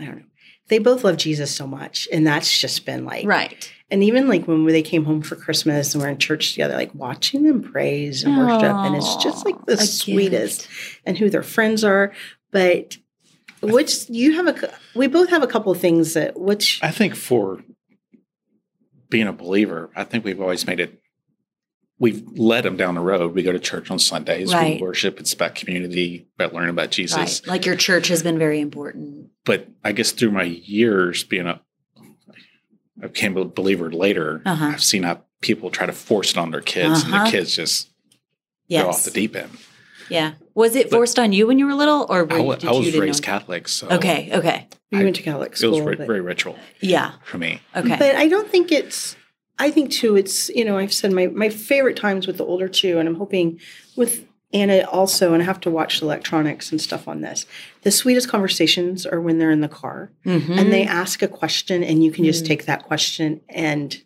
[0.00, 0.24] I don't know.
[0.68, 3.70] They both love Jesus so much and that's just been like right.
[3.94, 6.92] And even like when they came home for Christmas and we're in church together, like
[6.96, 11.00] watching them praise and worship, and it's just like the sweetest, gift.
[11.06, 12.12] and who their friends are.
[12.50, 12.96] But
[13.62, 17.14] which you have a, we both have a couple of things that which I think
[17.14, 17.62] for
[19.10, 21.00] being a believer, I think we've always made it.
[22.00, 23.32] We've led them down the road.
[23.32, 24.52] We go to church on Sundays.
[24.52, 24.80] Right.
[24.80, 25.20] We worship.
[25.20, 27.16] It's about community, about learning about Jesus.
[27.16, 27.46] Right.
[27.46, 29.28] Like your church has been very important.
[29.44, 31.60] But I guess through my years being a,
[33.02, 34.40] I became a believer later.
[34.46, 34.66] Uh-huh.
[34.66, 37.24] I've seen how people try to force it on their kids, and Uh-huh.
[37.24, 37.90] the kids just
[38.68, 38.82] Yes.
[38.82, 39.50] go off the deep end.
[40.08, 40.32] Yeah.
[40.54, 42.64] Was it But- forced on you when you were little, or were I you, did
[42.68, 43.22] I was didn't raised?
[43.22, 44.30] Catholic, so Okay.
[44.32, 44.68] Okay.
[44.90, 45.68] you I- went to Catholic school.
[45.68, 45.84] it was school.
[45.84, 47.12] very, but, very ritual Yeah.
[47.24, 47.60] for me.
[47.76, 47.96] Okay.
[47.98, 49.16] but I don't think it's.
[49.58, 50.16] I think too.
[50.16, 53.14] It's you know I've said my my favorite times with the older two, and I'm
[53.16, 53.60] hoping
[53.96, 54.24] with
[54.54, 57.44] Anna also, and I have to watch electronics and stuff on this.
[57.82, 60.10] The sweetest conversations are when they're in the car.
[60.24, 60.56] Mhm.
[60.58, 62.46] and they ask a question and you can just Mm.
[62.48, 64.00] take that question and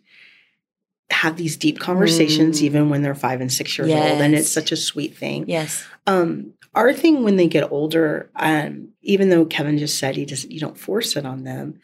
[1.11, 2.63] have these deep conversations Mm.
[2.63, 5.83] even when they're five and six years old and it's such a sweet thing yes.
[6.05, 10.51] um our thing when they get older um even though kevin just said he doesn't
[10.51, 11.79] you don't force it on them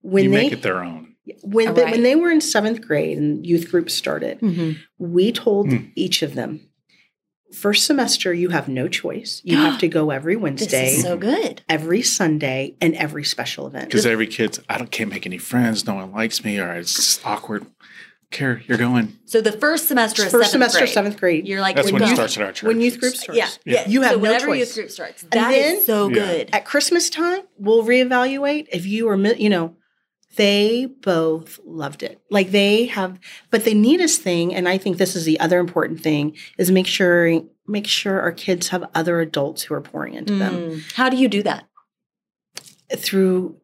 [0.00, 1.14] when you they make it their own.
[1.42, 1.92] when they, Right.
[1.92, 4.78] when they were in seventh grade and youth groups started Mhm.
[4.98, 5.84] we told Hmm.
[5.94, 6.60] each of them
[7.52, 11.16] first semester you have no choice you have to go every This wednesday is so
[11.16, 11.62] good.
[11.68, 15.86] every sunday and every special event Because every kid's, I don't can't make any friends.
[15.86, 17.66] No one likes me, or it's just awkward.
[18.30, 19.18] Care, you're going.
[19.24, 21.94] So the first semester of first seventh semester grade, seventh grade you're like That's we're
[21.94, 22.14] when it done.
[22.14, 22.68] starts at our church.
[22.68, 23.88] when youth group starts Yeah, yeah.
[23.88, 24.58] You have so no whenever choice.
[24.60, 26.14] youth group starts, that is then- so Yeah.
[26.14, 26.50] good.
[26.52, 29.74] at Christmas time, we'll reevaluate if you are, mi- you know,
[30.36, 32.20] they both loved it.
[32.30, 33.18] Like they have,
[33.50, 36.86] but the neatest thing, and I think this is the other important thing, is make
[36.86, 40.92] sure make sure our kids have other adults who are pouring into them Mm.
[40.94, 41.66] How do you do that?
[42.96, 43.56] through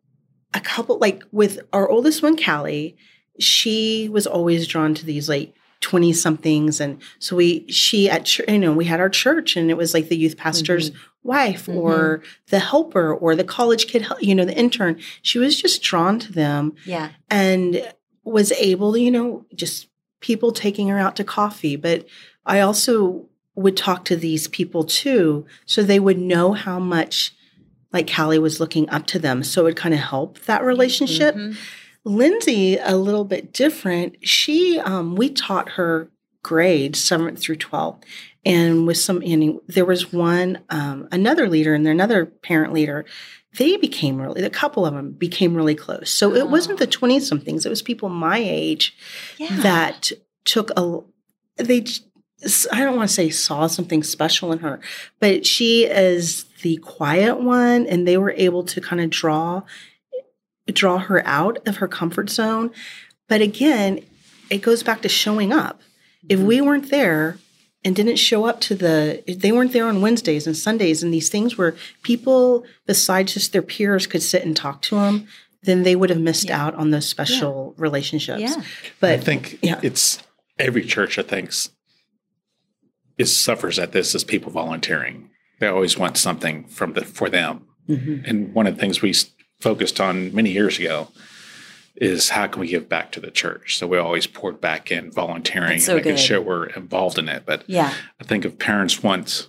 [0.55, 0.99] a couple.
[0.99, 2.97] Like with our oldest one, Callie,
[3.41, 5.53] she was always drawn to these like.
[5.83, 9.77] 20 somethings and so we she at you know we had our church and it
[9.77, 10.91] was like the youth pastor's
[11.27, 15.83] wife or the helper or the college kid, you know the intern she was just
[15.83, 17.11] drawn to them Yeah.
[17.31, 17.87] and
[18.25, 19.89] was able to you know just
[20.21, 22.07] people taking her out to coffee but
[22.45, 27.35] i also would talk to these people too so they would know how much
[27.93, 31.35] like callie was looking up to them so it would kind of help that relationship
[31.35, 31.57] Mhm.
[32.09, 34.15] Lindsay, a little bit different.
[34.23, 36.09] She, um, we taught her
[36.47, 37.99] grades seventh through 12.
[38.45, 43.05] And with some, and there was one, um, another leader and another parent leader.
[43.59, 46.09] They became really, a couple of them became really close.
[46.11, 48.97] So it wasn't the 20 somethings, it was people my age
[49.39, 49.57] Yeah.
[49.63, 50.13] that
[50.45, 51.01] took a,
[51.57, 51.85] they,
[52.71, 54.79] I don't want to say saw something special in her,
[55.19, 59.63] but she is the quiet one and they were able to kind of draw
[60.73, 62.71] draw her out of her comfort zone.
[63.29, 64.01] But again,
[64.51, 65.81] it goes back to showing up.
[66.29, 67.39] If we weren't there
[67.85, 71.29] and didn't show up to the, they weren't there on Wednesdays and Sundays and these
[71.29, 75.27] things where people besides just their peers could sit and talk to them,
[75.63, 76.65] then they would have missed Yeah.
[76.65, 78.41] out on those special relationships.
[78.41, 78.63] Yeah.
[79.01, 79.81] But I think yeah.
[79.83, 80.23] it's
[80.59, 81.19] every church.
[81.19, 81.53] I think
[83.19, 85.31] is suffers at this is people volunteering.
[85.61, 87.67] They always want something from the for them.
[87.89, 88.29] Mhm.
[88.29, 89.15] And one of the things we
[89.61, 91.09] focused on many years ago
[91.97, 93.79] is how can we give back to the church?
[93.79, 96.21] So we always poured back in volunteering That's so and making good.
[96.21, 97.45] sure we're involved in it.
[97.47, 97.93] But Yeah.
[98.21, 99.49] I think if parents want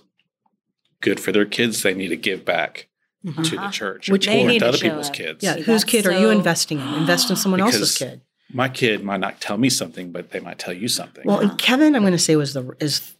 [1.00, 2.88] good for their kids, they need to give back
[3.24, 3.66] to Uh-huh.
[3.66, 5.14] the church, Which and They need to other show people's up.
[5.14, 5.42] kids.
[5.44, 6.86] yeah, See, whose that's kid are you investing in?
[6.94, 8.22] Invest in someone else's kid.
[8.50, 11.24] My kid might not tell me something, but they might tell you something.
[11.26, 11.50] Well, Yeah.
[11.50, 13.14] and Kevin, I'm going to say was the is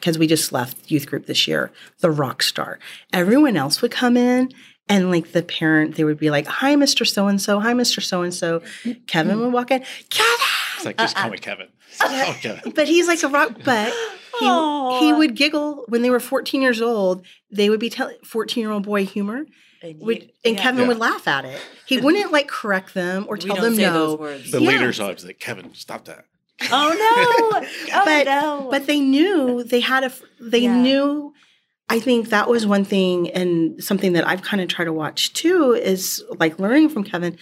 [0.00, 1.70] because we just left youth group this year,
[2.00, 2.78] the rock star.
[3.12, 4.48] Everyone else would come in
[4.90, 7.06] and like the parent, they would be like, "Hi, Mr.
[7.06, 7.60] So and So.
[7.60, 8.02] Hi, Mr.
[8.02, 8.62] So and So."
[9.06, 9.80] Kevin would walk in,
[10.10, 10.34] Kevin,
[10.76, 11.22] it's like just uh-uh.
[11.22, 11.66] call uh, uh, me Kevin.
[12.00, 12.72] Uh, oh, Kevin.
[12.74, 13.52] but he's like a rock.
[13.64, 13.92] But
[14.38, 15.00] he Aw.
[15.00, 17.24] he would giggle when they were 14 years old.
[17.50, 19.44] They would be telling 14 year old boy humor,
[19.82, 20.62] And, would, and yeah.
[20.62, 20.88] Kevin Yeah.
[20.88, 21.60] would laugh at it.
[21.86, 24.16] He wouldn't like correct them or tell them no.
[24.16, 24.70] The Yeah.
[24.70, 26.24] leaders always like, Kevin, stop that.
[26.70, 26.90] Oh
[27.52, 27.66] no!
[27.94, 28.68] Oh But- no!
[28.70, 30.76] but they knew they had a they Yeah.
[30.80, 31.32] knew
[31.90, 35.32] i think that was one thing and something that i've kind of tried to watch
[35.34, 37.36] too is like learning from kevin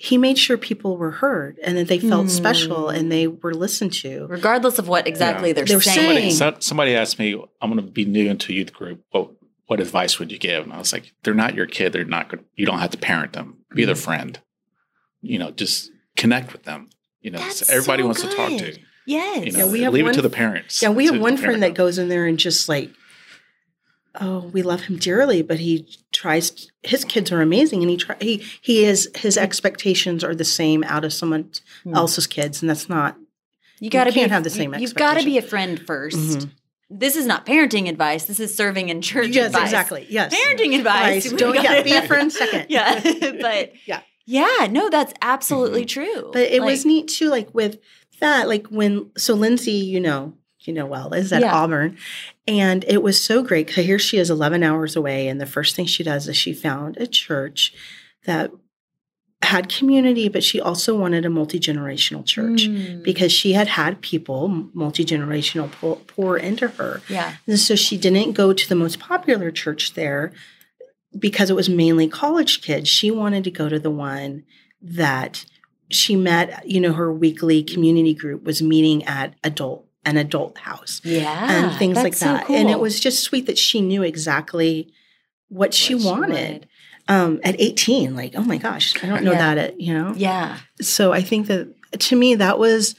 [0.00, 2.94] he made sure people were heard and that they felt special Hmm.
[2.96, 5.54] and they were listened to regardless of what exactly Yeah.
[5.54, 6.30] they're, They were saying.
[6.30, 9.02] saying- somebody asked me, I'm going to be new into youth group.
[9.10, 9.32] What,
[9.66, 10.62] what advice would you give?
[10.62, 11.92] And I was like, they're not your kid.
[11.92, 12.44] They're not good.
[12.54, 13.58] You don't have to parent them.
[13.74, 14.38] Be their friend.
[15.20, 16.90] You know, just connect with them.
[17.20, 18.78] You know, That's everybody so wants to talk to.
[19.04, 19.46] Yes.
[19.46, 20.80] You know, Yeah, we have leave one- it to the parents.
[20.80, 22.90] yeah we have one parent friend that goes in there and just like
[24.20, 28.16] oh we love him dearly but he tries his kids are amazing and he try
[28.20, 31.50] he he is his expectations are the same out of someone
[31.84, 31.94] Hmm.
[31.94, 33.16] else's kids and that's not
[33.80, 35.78] you got to be can't have the same You, have got to be a friend
[35.80, 36.50] 1st Mhm.
[36.90, 38.24] This is not parenting advice.
[38.24, 39.64] This is serving in church yes advice.
[39.64, 41.26] exactly yes Parenting advice.
[41.26, 41.40] Advice.
[41.40, 42.64] Don't yeah, be a friend second.
[42.70, 42.98] yeah,
[43.42, 44.00] but Yeah.
[44.24, 46.30] yeah, no, that's absolutely true.
[46.32, 47.78] But it was neat too, like with
[48.20, 51.54] that, like when so Lindsay, you know, you know well, is at Yeah.
[51.54, 51.96] Auburn.
[52.46, 55.28] And it was so great because here she is 11 hours away.
[55.28, 57.72] And the first thing she does is she found a church
[58.24, 58.50] that
[59.42, 64.00] had community, but she also wanted a multi generational church mm, because she had had
[64.00, 67.00] people, multi generational, pour, pour into her.
[67.08, 70.32] yeah, And so she didn't go to the most popular church there
[71.16, 72.88] because it was mainly college kids.
[72.88, 74.42] She wanted to go to the one
[74.82, 75.46] that
[75.88, 81.00] she met, you know, her weekly community group was meeting at adult an adult house
[81.04, 82.48] yeah, and things like that's so that.
[82.50, 84.92] And it was just sweet that she knew exactly
[85.48, 86.68] what, she, What wanted.
[87.08, 89.38] Um, at 18, like, oh my gosh, I don't know Yeah.
[89.54, 90.12] that at, you know?
[90.14, 91.68] Yeah, So I think that
[92.00, 92.94] to me that was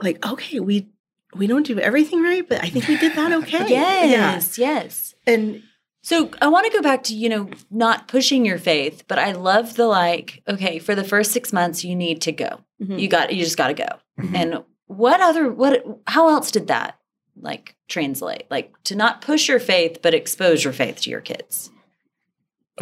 [0.00, 0.88] like, okay, we
[1.34, 3.68] we don't do everything right, but I think we did that okay.
[3.68, 5.14] yes, yes.
[5.26, 5.34] Yeah.
[5.34, 5.62] And
[6.02, 9.32] So I want to go back to, you know, not pushing your faith, but I
[9.32, 12.60] love the like, okay, for the first six months, you need to go.
[12.82, 13.00] Mhm.
[13.00, 13.88] You got, you just got to go.
[14.20, 14.34] Mhm.
[14.36, 16.98] And what other, what, how else did that
[17.40, 18.44] like translate?
[18.50, 21.70] Like to not push your faith, but expose your faith to your kids.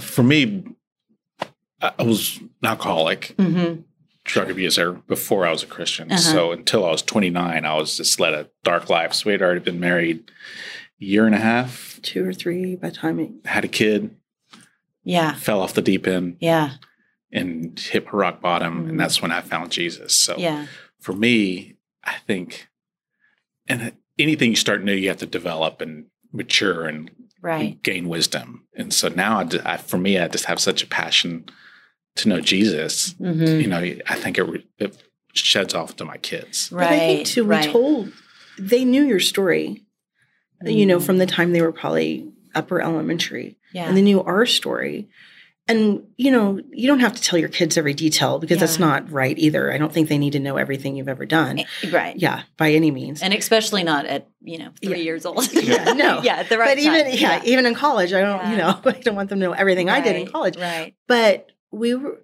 [0.00, 0.64] For me,
[1.80, 3.82] I I was an alcoholic, Mm-hmm.
[4.24, 6.10] drug abuser before I was a Christian.
[6.12, 6.20] Uh-huh.
[6.20, 9.12] So until I was 29, I was just led a dark life.
[9.14, 10.30] So we had already been married
[11.00, 14.14] a year and a half, two or three by the time it, had a kid,
[15.02, 15.34] Yeah.
[15.34, 16.74] fell off the deep end, Yeah.
[17.32, 18.84] and hit rock bottom.
[18.86, 18.88] Mhm.
[18.90, 20.14] And that's when I found Jesus.
[20.14, 20.66] So Yeah.
[21.00, 21.71] for me,
[22.04, 22.68] I think,
[23.68, 27.82] and anything you start new, you have to develop and mature and Right.
[27.82, 28.68] gain wisdom.
[28.76, 31.46] And so now, I, I- for me, I just have such a passion
[32.16, 33.14] to know Jesus.
[33.14, 33.60] Mm-hmm.
[33.60, 35.02] You know, I think it, it
[35.34, 36.70] sheds off to my kids.
[36.70, 36.84] Right.
[36.84, 37.66] But I think too, right.
[37.66, 38.12] we told
[38.58, 39.82] they knew your story,
[40.64, 41.02] you know, Mm.
[41.06, 43.88] from the time they were probably upper elementary, yeah.
[43.88, 45.08] and they knew our story.
[45.68, 49.08] And you know, you don't have to tell your kids every detail because that's not
[49.12, 49.72] right either.
[49.72, 51.60] I don't think they need to know everything you've ever done.
[51.60, 52.16] Eh, right.
[52.16, 53.22] Yeah, by any means.
[53.22, 55.04] And especially not at, you know, three Yeah.
[55.04, 55.52] years old.
[55.52, 56.20] Yeah, no.
[56.22, 56.36] yeah.
[56.38, 57.14] At the right but even time.
[57.16, 59.88] yeah, even in college, I don't, you know, I don't want them to know everything
[59.88, 60.56] I did in college.
[60.56, 60.94] Right.
[61.06, 62.18] But we were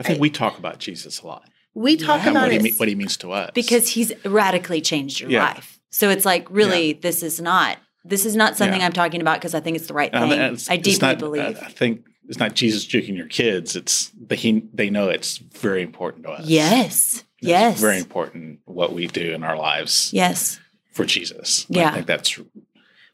[0.00, 1.48] I think I- we talk about Jesus a lot.
[1.74, 2.30] we talk Yeah.
[2.32, 2.78] about what he, it.
[2.80, 3.52] what he means to us.
[3.54, 5.44] because he's radically changed your Yeah.
[5.44, 5.78] life.
[5.90, 8.86] So it's like, really, this is not this is not something Yeah.
[8.86, 10.32] I'm talking about because I think it's the right Um, thing.
[10.38, 11.58] and it's- I it's deeply not- believe.
[11.62, 13.76] I think it's not Jesus juking your kids.
[13.76, 16.46] It's the, he, they know it's very important to us.
[16.46, 17.24] yes.
[17.40, 17.78] It's Yes.
[17.80, 20.58] very important what we do in our lives Yes.
[20.92, 21.66] for Jesus.
[21.68, 21.90] Yeah.
[21.90, 22.46] I think that's Well,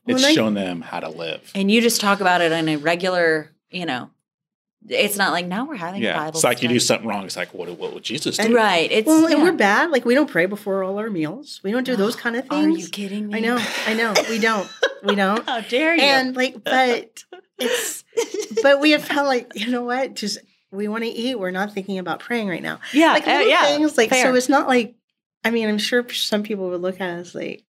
[0.06, 1.50] it's I- shown them how to live.
[1.54, 4.11] And you just talk about it on a regular, you know,
[4.89, 6.31] it's not like now we're having a Yeah, Bible.
[6.39, 7.24] it's like you do something wrong.
[7.24, 8.45] It's like, what, what would Jesus do?
[8.45, 8.91] And- right.
[8.91, 9.91] It's well, and we're bad.
[9.91, 11.61] Like we don't pray before all our meals.
[11.62, 12.85] We don't do those kind of Are things.
[12.85, 13.37] you kidding me?
[13.37, 13.59] I know.
[13.87, 14.14] I know.
[14.31, 14.68] We don't.
[15.05, 15.45] We don't.
[15.49, 16.03] How dare you?
[16.03, 17.24] and like, but
[17.59, 18.05] it's.
[18.62, 20.14] But we have felt like you know what?
[20.14, 20.39] Just
[20.70, 21.39] we want to eat.
[21.39, 22.81] We're not thinking about praying right now.
[22.93, 23.64] yeah, Like uh, yeah.
[23.66, 23.97] things.
[23.99, 24.24] Like fair.
[24.26, 24.95] so, it's not like.
[25.45, 27.64] I mean, I'm sure some people would look at us like,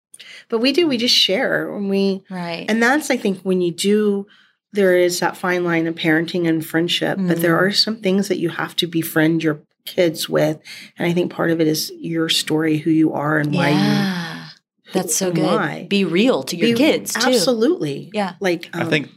[0.49, 0.87] but we do.
[0.89, 2.65] We just share when we, right.
[2.69, 4.27] and that's I think when you do.
[4.73, 7.63] There is that fine line of parenting and friendship, but there Mm.
[7.69, 10.59] are some things that you have to befriend your kids with,
[10.99, 13.75] and I think part of it is your story, who you are, and why you
[13.77, 14.49] yeah.
[14.93, 15.45] That's so good.
[15.45, 15.87] why.
[15.89, 17.29] Be real to your Be- kids too.
[17.31, 18.11] Absolutely.
[18.13, 18.35] Yeah.
[18.41, 19.09] Like I um, think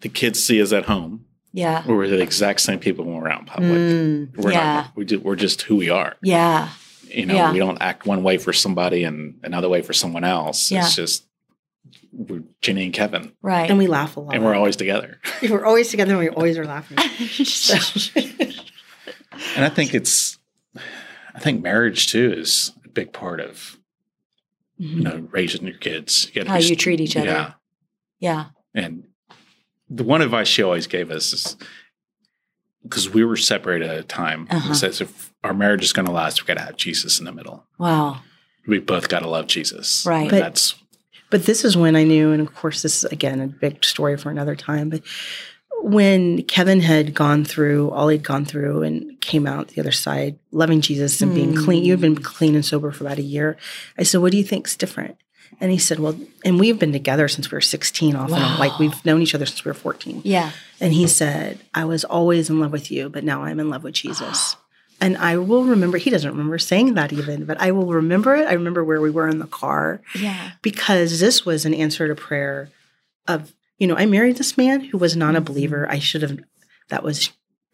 [0.00, 1.24] the kids see us at home.
[1.52, 1.82] Yeah.
[1.86, 3.70] We're the exact same people when we're out in public.
[3.72, 4.74] mm, We're Yeah.
[4.74, 4.96] not.
[4.96, 6.14] We do, we're just who we are.
[6.22, 6.68] Yeah.
[7.08, 7.52] You know, Yeah.
[7.52, 10.70] we don't act one way for somebody and another way for someone else.
[10.70, 10.80] Yeah.
[10.84, 11.24] It's just
[12.18, 13.70] we're Jenny and Kevin, Right.
[13.70, 14.34] and we laugh a lot.
[14.34, 15.20] and we're always together.
[15.48, 16.98] we're always together and we always are laughing.
[17.44, 18.10] So-
[19.56, 20.38] And I think it's,
[20.76, 23.78] I think marriage too is a big part of
[24.76, 26.30] you know raising your kids.
[26.34, 27.26] You How be you treat each other.
[27.26, 27.52] Yeah,
[28.18, 28.44] yeah.
[28.74, 29.04] and
[29.88, 31.56] the one advice she always gave us is
[32.82, 34.46] because we were separated at a time.
[34.50, 34.72] Uh-huh.
[34.72, 37.24] It says if our marriage is going to last, we got to have Jesus in
[37.24, 37.64] the middle.
[37.78, 38.20] Wow.
[38.66, 40.04] We both got to love Jesus.
[40.04, 40.22] Right.
[40.22, 40.74] And But- that's
[41.30, 44.16] But this is when I knew, and of course, this is again a big story
[44.16, 44.88] for another time.
[44.88, 45.02] But
[45.80, 50.38] when Kevin had gone through all he'd gone through and came out the other side,
[50.50, 51.64] loving Jesus and being Mm.
[51.64, 53.56] clean, you've been clean and sober for about a year.
[53.96, 55.16] I said, What do you think's different?
[55.60, 58.58] And he said, Well, and we've been together since we were 16 off and on.
[58.58, 60.22] Like we've known each other since we were 14.
[60.24, 60.50] Yeah.
[60.80, 63.84] And he said, I was always in love with you, but now I'm in love
[63.84, 64.56] with Jesus.
[65.00, 68.48] And I will remember, he doesn't remember saying that even, but I will remember it.
[68.48, 70.52] I remember where we were in the car Yeah.
[70.62, 72.70] because this was an answer to prayer
[73.26, 75.44] of, you know, I married this man who was not a mm-hmm.
[75.44, 75.86] believer.
[75.88, 76.40] I should have,
[76.88, 77.30] that was,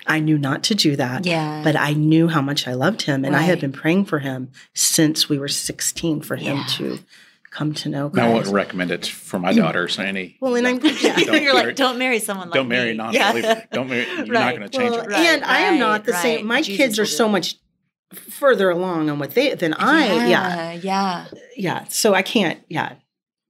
[0.06, 1.24] I knew not to do that.
[1.24, 1.62] Yeah.
[1.64, 3.24] But I knew how much I loved him.
[3.24, 6.64] And I had been praying for him since we were 16 for him Yeah.
[6.76, 6.98] to
[7.54, 9.98] come to know I wouldn't recommend it for my daughters.
[9.98, 11.16] Any Well, and I'm, yeah.
[11.24, 12.58] Don't You're marry- like, don't marry someone like that.
[12.58, 12.96] don't marry me.
[12.98, 13.62] non-believer.
[13.72, 14.06] Don't marry.
[14.06, 14.30] You're Right.
[14.32, 15.08] not going to change Well, it.
[15.08, 16.46] Right, and I am not right, the same.
[16.46, 17.54] My Jesus kids are so much
[18.12, 20.28] further along on what they than I.
[20.28, 21.26] Yeah, Yeah.
[21.56, 21.84] yeah.
[21.88, 22.60] So I can't.
[22.68, 22.94] Yeah,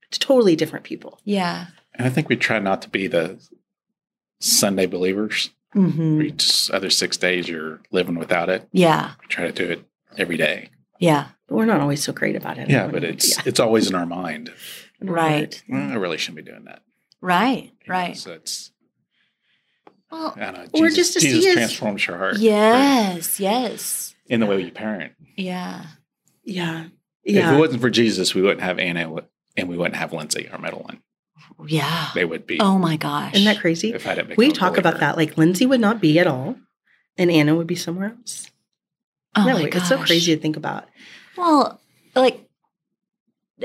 [0.09, 1.19] it's totally different people.
[1.25, 1.67] Yeah.
[1.95, 3.39] And I think we try not to be the
[4.41, 5.51] Sunday believers.
[5.75, 6.19] Mm-hmm.
[6.19, 8.69] We just other six days you're living without it.
[8.73, 9.13] Yeah.
[9.21, 9.85] We try to do it
[10.17, 10.71] every day.
[11.01, 11.29] Yeah.
[11.49, 12.71] But we're not always so great about it.
[12.71, 13.43] Yeah, but it's Yeah.
[13.47, 14.53] it's always in our mind.
[15.01, 15.63] Right.
[15.69, 16.83] Well, mm, I really shouldn't be doing that.
[17.21, 17.65] Right.
[17.65, 18.17] You know, Right.
[18.17, 18.71] So it's
[20.11, 22.39] Well, I don't know, Or just to see Jesus his- transforms your heart.
[22.39, 23.41] yes.
[23.41, 24.15] Yes.
[24.27, 25.13] In the way you parent.
[25.37, 25.85] Yeah.
[26.45, 26.87] Yeah,
[27.25, 27.51] Yeah.
[27.51, 29.11] If it wasn't for Jesus, we wouldn't have Anna
[29.57, 31.01] and we wouldn't have Lindsay, our middle one.
[31.67, 32.11] Yeah.
[32.15, 33.35] They would be Oh my gosh.
[33.35, 33.93] Isn't that crazy?
[33.93, 35.17] if I didn't We become a talk about that.
[35.17, 36.57] Like Lindsay would not be at all,
[37.19, 38.51] and Anna would be somewhere else.
[39.37, 40.89] Oh no, it's so crazy to think about.
[41.37, 41.81] Well,
[42.15, 42.47] like,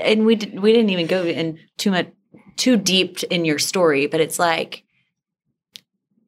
[0.01, 2.07] and we did, we didn't even go in too much
[2.55, 4.83] too deep in your story, but it's like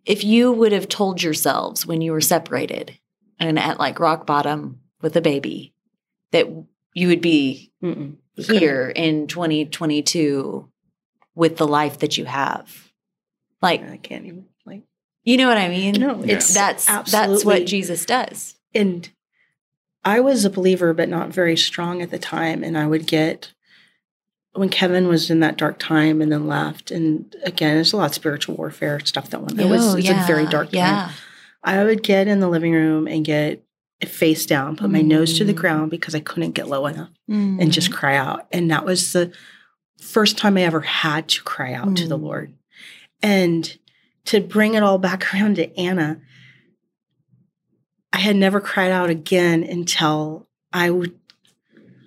[0.05, 2.97] if you would have told yourselves when you were separated
[3.39, 5.73] and at like rock bottom with a baby
[6.31, 6.47] that
[6.93, 8.17] you would be Mm-mm.
[8.37, 10.69] Here in 2022
[11.35, 12.91] with the life that you have,
[13.61, 14.83] like I can't even like.
[15.23, 15.99] you know what I mean?
[15.99, 18.55] No, it's that's that's absolutely- what Jesus does.
[18.73, 19.09] and
[20.03, 22.63] I was a believer, but not very strong at the time.
[22.63, 23.51] And I would get
[24.53, 26.91] when Kevin was in that dark time and then left.
[26.91, 29.59] And again, there's a lot of spiritual warfare stuff that went.
[29.59, 30.77] It was Oh, it's a very dark time.
[30.77, 31.11] Yeah.
[31.63, 33.63] I would get in the living room and get
[34.05, 35.57] face down, put my nose to the Mm.
[35.57, 37.61] ground because I couldn't get low enough Mm.
[37.61, 38.47] and just cry out.
[38.51, 39.31] And that was the
[40.01, 42.23] first time I ever had to cry out to the Mm.
[42.23, 42.53] Lord.
[43.21, 43.77] And
[44.25, 46.19] to bring it all back around to Anna,
[48.13, 50.91] I had never cried out again until I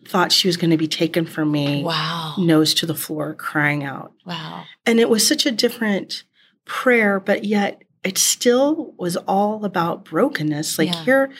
[0.06, 2.34] thought she was going to be taken from me, wow.
[2.38, 4.12] nose to the floor, crying out.
[4.26, 4.64] Wow.
[4.84, 6.24] And it was such a different
[6.66, 10.78] prayer, but yet it still was all about brokenness.
[10.78, 11.04] Like Yeah.
[11.04, 11.30] here,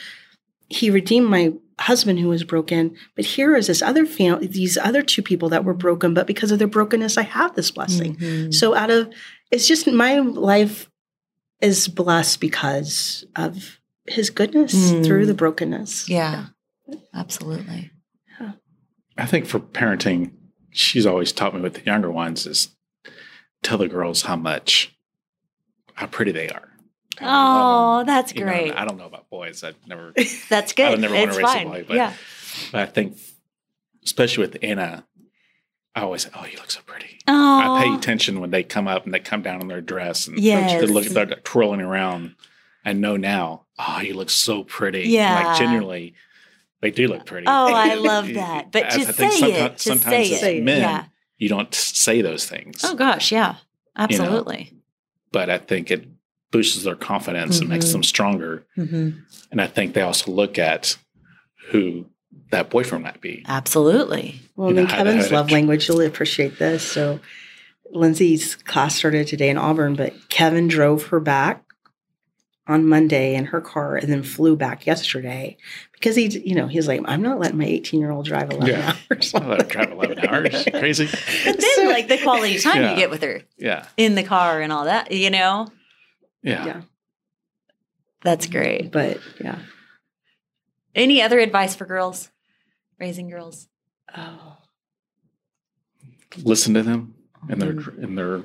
[0.67, 5.01] he redeemed my husband who was broken, but here is this other family, these other
[5.03, 8.15] two people that were broken, but because of their brokenness, I have this blessing.
[8.15, 8.53] Mhm.
[8.53, 9.09] So out of
[9.51, 10.89] it's just my life
[11.61, 15.05] is blessed because of his goodness Mm.
[15.05, 16.07] through the brokenness.
[16.09, 16.47] Yeah,
[17.13, 17.91] absolutely.
[18.39, 18.51] Yeah.
[19.17, 20.31] I think for parenting,
[20.71, 22.69] she's always taught me with the younger ones is
[23.63, 24.95] tell the girls how much
[25.95, 26.69] how pretty they are.
[27.17, 28.73] How I love Oh, that's You know, great.
[28.75, 29.63] I don't know about boys.
[29.63, 30.13] I've never
[30.49, 30.85] That's good.
[30.87, 32.13] I would never want it's to raise a boy, but yeah.
[32.71, 33.17] but I think
[34.03, 35.05] especially with Anna,
[35.95, 37.19] I always say, Oh, you look so pretty.
[37.27, 40.27] Oh, I pay attention when they come up and they come down in their dress
[40.27, 40.79] and Yes.
[40.81, 42.35] they look they're twirling around.
[42.83, 43.64] I know now.
[43.77, 45.09] Oh, you look so pretty.
[45.09, 45.43] Yeah.
[45.43, 46.13] like genuinely,
[46.81, 47.47] they do look pretty.
[47.47, 48.71] Oh, I love that.
[48.71, 51.03] But As to I think say someti- it, to sometimes say as it, men, yeah.
[51.37, 52.81] you don't say those things.
[52.83, 53.55] Oh gosh, yeah,
[54.09, 54.73] You know, absolutely.
[55.31, 56.07] but I think it
[56.51, 58.65] boosts their confidence and makes them stronger.
[58.75, 59.09] hmm
[59.51, 60.95] And I think they also look at
[61.71, 62.05] who
[62.51, 63.43] that boyfriend might be.
[63.47, 64.39] Absolutely.
[64.55, 66.59] Well, You and know, then how to- Kevin's how to love tr- language, you'll appreciate
[66.59, 66.83] this.
[66.83, 67.19] So,
[67.91, 71.64] Lindsay's class started today in Auburn, but Kevin drove her back
[72.67, 75.55] on Monday in her car and then flew back yesterday
[75.93, 78.67] because he, you know, he's like, I'm not letting my 18 year old drive 11
[78.67, 78.95] Yeah.
[79.11, 79.33] hours.
[79.35, 80.63] I let her drive 11 hours.
[80.71, 81.05] Crazy.
[81.45, 82.91] But then, So- like the quality time Yeah.
[82.91, 83.85] you get with her Yeah.
[83.97, 85.67] in the car and all that, you know,
[86.41, 86.65] Yeah.
[86.65, 86.81] Yeah.
[88.23, 88.91] that's great.
[88.91, 89.59] But yeah.
[90.95, 92.31] Any other advice for girls
[92.99, 93.67] raising girls?
[94.17, 94.57] Oh.
[96.37, 97.13] Listen to them
[97.47, 98.03] and their, Mm-hmm.
[98.03, 98.41] and their,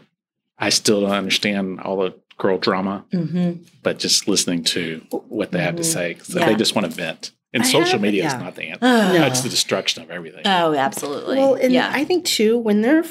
[0.58, 3.62] I still don't understand all the girl drama, Mm-hmm.
[3.84, 6.14] but just listening to what they have to say say.
[6.14, 6.46] 'cause Yeah.
[6.46, 7.30] They just want to vent.
[7.52, 8.36] And I social have- media yeah.
[8.36, 8.78] is not the answer.
[8.82, 9.26] Oh, No.
[9.26, 10.42] It's the destruction of everything.
[10.44, 11.36] oh, absolutely.
[11.36, 11.90] Well, and yeah.
[11.92, 13.04] I think too, when they're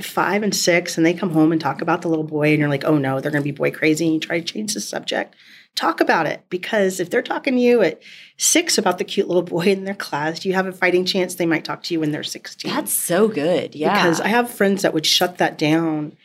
[0.00, 2.68] five and six and they come home and talk about the little boy, and you're
[2.68, 4.80] like, oh no, they're going to be boy crazy, and you try to change the
[4.80, 5.34] subject,
[5.74, 6.42] talk about it.
[6.50, 8.00] Because if they're talking to you at
[8.36, 11.46] six about the cute little boy in their class, you have a fighting chance they
[11.46, 12.70] might talk to you when they're 16.
[12.72, 13.74] that's so good.
[13.74, 13.94] Yeah.
[13.94, 16.16] Because I have friends that would shut that down.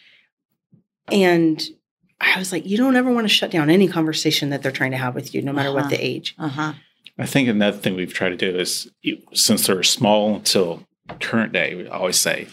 [1.12, 1.62] And
[2.36, 4.92] I was like, you don't ever want to shut down any conversation that they're trying
[4.92, 5.82] to have with you, no matter Uh-huh.
[5.82, 6.36] what the age.
[6.40, 6.74] uh huh.
[7.20, 8.90] I think another thing we've tried to do is
[9.34, 10.84] since they're small until
[11.20, 12.48] current day, we always say,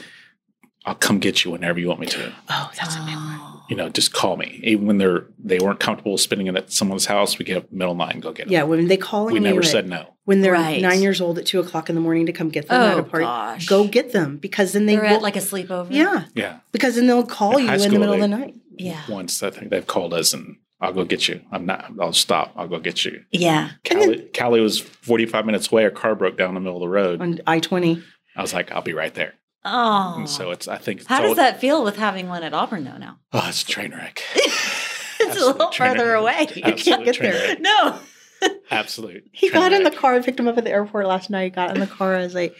[0.84, 2.32] I'll come get you whenever you want me to.
[2.48, 3.38] Oh, that's a big one.
[3.40, 3.62] Oh.
[3.70, 4.60] You know, just call me.
[4.64, 7.94] Even when they're they weren't comfortable spending it at someone's house, we get up middle
[7.94, 8.52] line and go get them.
[8.52, 10.14] Yeah, when they call we never said no.
[10.24, 10.80] when they're Right.
[10.82, 12.98] nine years old at two o'clock in the morning to come get them at Oh,
[12.98, 13.24] a party.
[13.24, 13.66] gosh.
[13.66, 15.16] Go get them because then they They're will.
[15.16, 15.88] at like a sleepover.
[15.90, 16.56] yeah, Yeah.
[16.72, 18.54] because then they'll call In you high in the school, middle of the night.
[18.80, 19.02] Yeah.
[19.08, 21.42] Once I think they've called us and I'll go get you.
[21.52, 21.90] I'm not.
[22.00, 22.52] I'll stop.
[22.56, 23.22] I'll go get you.
[23.30, 23.70] Yeah.
[23.90, 25.84] And then- Callie, Callie was 45 minutes away.
[25.84, 27.20] A car broke down in the middle of the road.
[27.20, 28.02] On I twenty,
[28.36, 29.34] I was like, I'll be right there.
[29.64, 30.14] Oh.
[30.16, 30.68] And so it's.
[30.68, 31.00] I think.
[31.00, 33.18] It's How all- does that feel with having one at Auburn though now?
[33.32, 34.22] Oh, it's a train wreck.
[34.36, 36.56] it's a little train further wreck.
[36.56, 36.72] away.
[36.72, 37.32] can't get there.
[37.48, 37.60] wreck.
[37.60, 37.98] No.
[38.70, 39.24] Absolute.
[39.32, 40.14] he train got in the car.
[40.14, 41.54] I picked him up at the airport last night.
[41.54, 42.14] Got in the car.
[42.16, 42.56] I was like,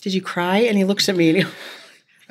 [0.00, 1.44] "Did you cry?" And he looks at me and he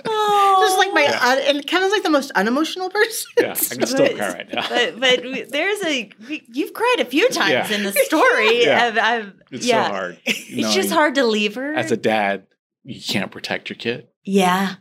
[0.06, 0.58] Oh.
[0.66, 1.20] just like my Yeah.
[1.32, 3.32] un- and Kevin's like the most unemotional person.
[3.40, 4.68] Yeah, I can still But- cry right now.
[4.70, 6.10] but but we- there's a
[6.54, 7.78] you've cried a few times Yeah.
[7.78, 8.64] in the story.
[8.66, 8.86] Yeah.
[8.86, 9.86] I've, I've, It's yeah.
[9.88, 10.20] so hard.
[10.26, 11.74] It's just hard to leave her.
[11.74, 12.46] As a dad,
[12.84, 14.08] you can't protect your kid.
[14.24, 14.76] yeah.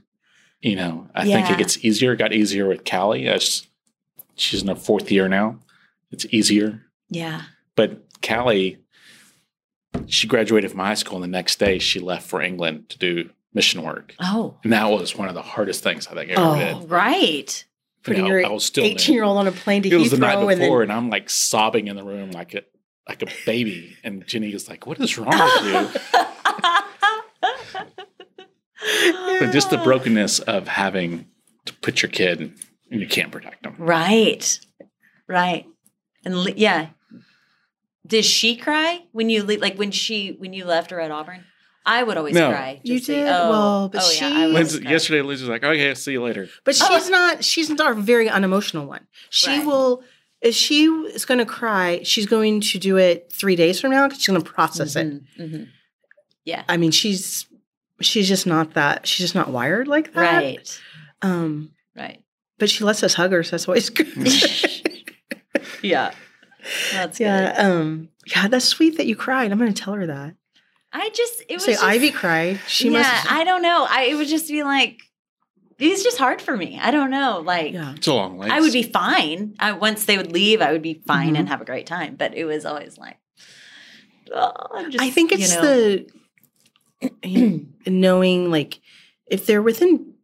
[0.63, 2.13] You know, I think it gets easier.
[2.15, 3.67] It got easier with Callie as
[4.35, 5.61] she's in her fourth year now.
[6.11, 6.83] It's easier.
[7.09, 7.43] Yeah.
[7.77, 8.79] But Callie,
[10.07, 13.31] she graduated from high school, and the next day she left for England to do
[13.57, 14.15] mission work.
[14.21, 14.55] Oh.
[14.63, 16.43] And that was one of the hardest things I think I ever
[16.77, 16.81] Oh.
[16.81, 16.91] did.
[16.91, 17.65] Right.
[18.05, 18.91] Putting You know, your I was still new.
[18.91, 20.93] eighteen year old on a plane to It was the night Heathrow and then and
[20.93, 22.63] I'm like sobbing in the room like a
[23.09, 23.97] like a baby.
[24.05, 26.01] And Jenny is like, "What is wrong with you?"
[29.41, 31.27] But just the brokenness of having
[31.65, 32.53] to put your kid
[32.91, 33.75] and you can't protect them.
[33.79, 34.59] Right.
[35.27, 35.67] Right.
[36.25, 36.89] And yeah.
[38.07, 41.45] Did she cry when you le- like when she when you left her at Auburn?
[41.89, 42.51] I would always No.
[42.51, 42.81] cry.
[42.83, 43.29] You Just to- did?
[43.29, 44.91] oh, Well, but oh, she- yeah, I would always Lindsay, cry.
[44.91, 46.99] yesterday, Liz was like, "Okay, see you later." But Oh.
[46.99, 47.45] she's not.
[47.45, 49.07] She's not a very unemotional one.
[49.31, 49.65] She Right.
[49.67, 50.03] will.
[50.43, 54.07] If she is going to cry, she's going to do it three days from now
[54.07, 55.07] because she's going to process it.
[55.07, 55.69] Mhm, mhm.
[56.45, 56.63] Yeah.
[56.69, 57.47] I mean, she's
[58.01, 59.07] she's just not that.
[59.07, 60.35] She's just not wired like that.
[60.43, 60.81] Right.
[61.23, 61.71] Um.
[61.97, 62.21] Right.
[62.59, 64.09] But she lets us hug her, so that's always good.
[65.83, 66.13] Yeah.
[66.93, 67.55] That's yeah.
[67.57, 68.09] Um.
[68.27, 69.53] Yeah, that's sweet that you cried.
[69.53, 70.35] I'm going to tell her that.
[70.93, 72.61] I just it was Say just, Ivy cried.
[72.67, 73.33] She yeah, must.
[73.33, 73.87] I don't know.
[73.89, 75.01] I it would just be like
[75.79, 76.79] it's just hard for me.
[76.81, 77.43] I don't know.
[77.45, 77.95] Like yeah.
[77.97, 78.49] It's a long way.
[78.49, 79.55] I would be fine.
[79.59, 81.41] I, once they would leave, I would be fine Mhm.
[81.41, 82.17] and have a great time.
[82.17, 83.19] But it was always like,
[84.33, 85.63] oh, I'm just, I think you it's know.
[85.63, 86.07] the
[87.87, 88.81] knowing like
[89.27, 90.15] if they're within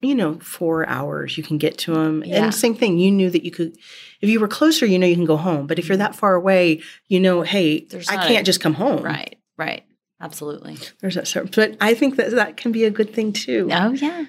[0.00, 2.44] you know four hours you can get to them Yeah.
[2.44, 3.76] and same thing you knew that you could
[4.20, 6.34] if you were closer you know you can go home but if you're that far
[6.34, 9.84] away you know hey There's i not can't a- just come home right, right,
[10.20, 10.76] absolutely.
[11.00, 13.92] there's that sort but i think that that can be a good thing too Oh
[13.92, 14.24] yeah,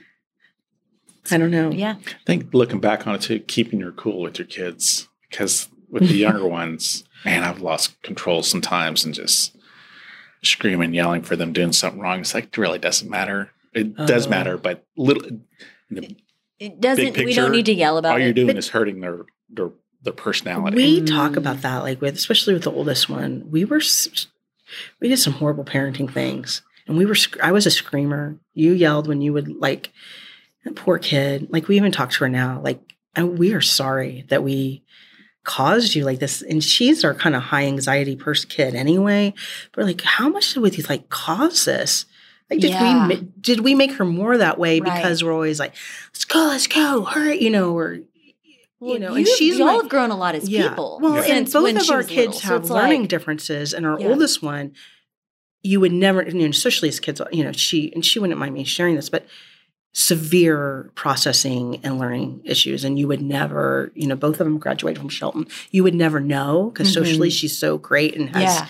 [1.32, 4.38] i don't know yeah, I think looking back on it too, keeping your cool with
[4.40, 9.56] your kids because with the younger ones, man, I've lost control sometimes and just
[10.44, 12.20] screaming, yelling for them doing something wrong.
[12.22, 13.52] It's like it really doesn't matter.
[13.74, 14.30] It does Oh.
[14.30, 15.24] matter, but little
[15.92, 16.16] the,
[16.60, 17.18] it doesn't.
[17.18, 18.24] we don't need to yell about all it.
[18.24, 19.70] you're doing is hurting their their
[20.02, 20.76] their personality.
[20.78, 24.28] we talk about that like with especially with the oldest one we were s-
[25.00, 29.08] we did some horrible parenting things and we were, I was a screamer you yelled
[29.08, 29.92] when you would like
[30.66, 32.80] that poor kid like we even talk to her now like
[33.16, 34.84] and we are sorry that we
[35.44, 36.44] caused you like this?
[36.44, 39.34] And she's our kind of high anxiety person kid anyway.
[39.74, 42.06] But like, how much did we like cause this?
[42.52, 43.08] Like, did Yeah.
[43.08, 44.94] we did we make her more that way Right.
[44.96, 45.74] because we're always like,
[46.14, 48.00] let's go, let's go, hurry, you know, or
[48.82, 51.00] you know, and she's y'all my- have grown a lot as people.
[51.02, 52.50] well, and since both when of our kids little.
[52.50, 54.08] Have it's learning like- differences, and our Yeah.
[54.08, 54.72] oldest one,
[55.64, 58.54] you would never, you know, especially as kids, you know, she and she wouldn't mind
[58.54, 59.26] me sharing this, but
[59.94, 65.00] severe processing and learning issues, and you would never, you know, both of them graduated
[65.00, 65.48] from Shelton.
[65.72, 67.34] You would never know because socially Mhm.
[67.40, 68.68] she's so great and has, Yeah.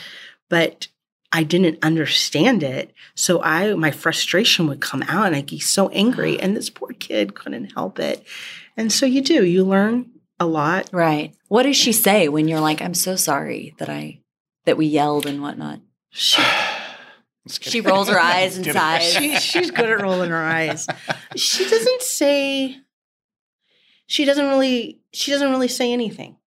[0.49, 0.88] but.
[1.32, 2.91] I didn't understand it.
[3.14, 6.39] So I my frustration would come out and I'd be so angry.
[6.41, 8.24] And this poor kid couldn't help it.
[8.80, 10.09] And so you do, you learn
[10.39, 11.36] a lot Right.
[11.49, 14.21] What does she say when you're like, I'm so sorry that I
[14.65, 15.82] that we yelled and whatnot?
[16.11, 16.41] She,
[17.49, 19.11] She rolls her eyes and sighs.
[19.11, 20.88] she, she's good at rolling her eyes.
[21.36, 22.77] She doesn't say.
[24.05, 25.01] She doesn't really.
[25.11, 26.38] She doesn't really say anything.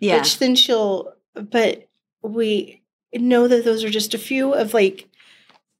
[0.00, 0.18] Yeah.
[0.18, 1.14] Which then she'll.
[1.34, 1.88] But
[2.20, 2.82] we
[3.14, 5.08] know that those are just a few of like,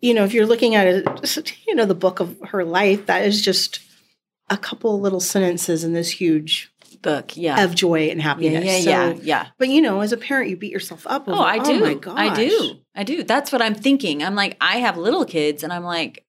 [0.00, 3.26] you know, if you're looking at it, you know, the book of her life, that
[3.26, 3.80] is just
[4.50, 6.70] a couple little sentences in this huge
[7.02, 7.34] Book.
[7.36, 7.64] Yeah.
[7.64, 8.64] of joy and happiness.
[8.64, 8.80] Yeah.
[8.80, 9.18] So- Yeah.
[9.22, 9.46] Yeah.
[9.58, 11.26] But you know, as a parent, you beat yourself up.
[11.28, 11.80] Over, Oh, I oh do.
[11.80, 12.18] my gosh.
[12.18, 12.74] I do.
[12.94, 13.22] I do.
[13.22, 14.22] That's what I'm thinking.
[14.22, 16.26] I'm like, I have little kids, and I'm like,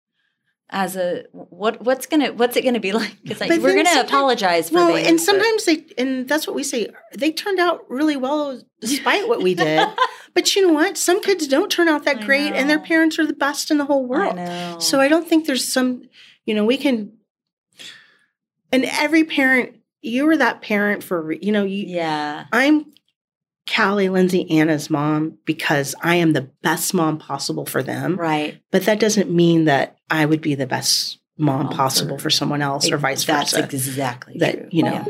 [0.69, 1.83] as a what?
[1.85, 2.33] What's gonna?
[2.33, 3.15] What's it gonna be like?
[3.25, 6.49] It's like But we're gonna apologize for Well, things, and but- sometimes they, and that's
[6.49, 6.89] what we say.
[7.17, 9.87] They turned out really well despite what we did.
[10.35, 10.97] but you know what?
[10.97, 13.79] Some kids don't turn out that I great, and their parents are the best in
[13.79, 14.35] the whole I world.
[14.37, 14.79] know.
[14.81, 16.03] So I don't think there's some,
[16.45, 17.13] you know, we can.
[18.77, 21.85] And every parent, you were that parent for, you know, you.
[21.87, 22.45] yeah.
[22.53, 22.85] I'm
[23.75, 28.17] Callie, Lindsay, Anna's mom because I am the best mom possible for them.
[28.17, 28.61] Right.
[28.71, 32.31] But that doesn't mean that I would be the best mom Mom possible for- for
[32.31, 33.65] someone else or vice That's versa.
[33.65, 34.69] exactly That, true.
[34.71, 34.93] you know.
[34.93, 35.05] Yeah.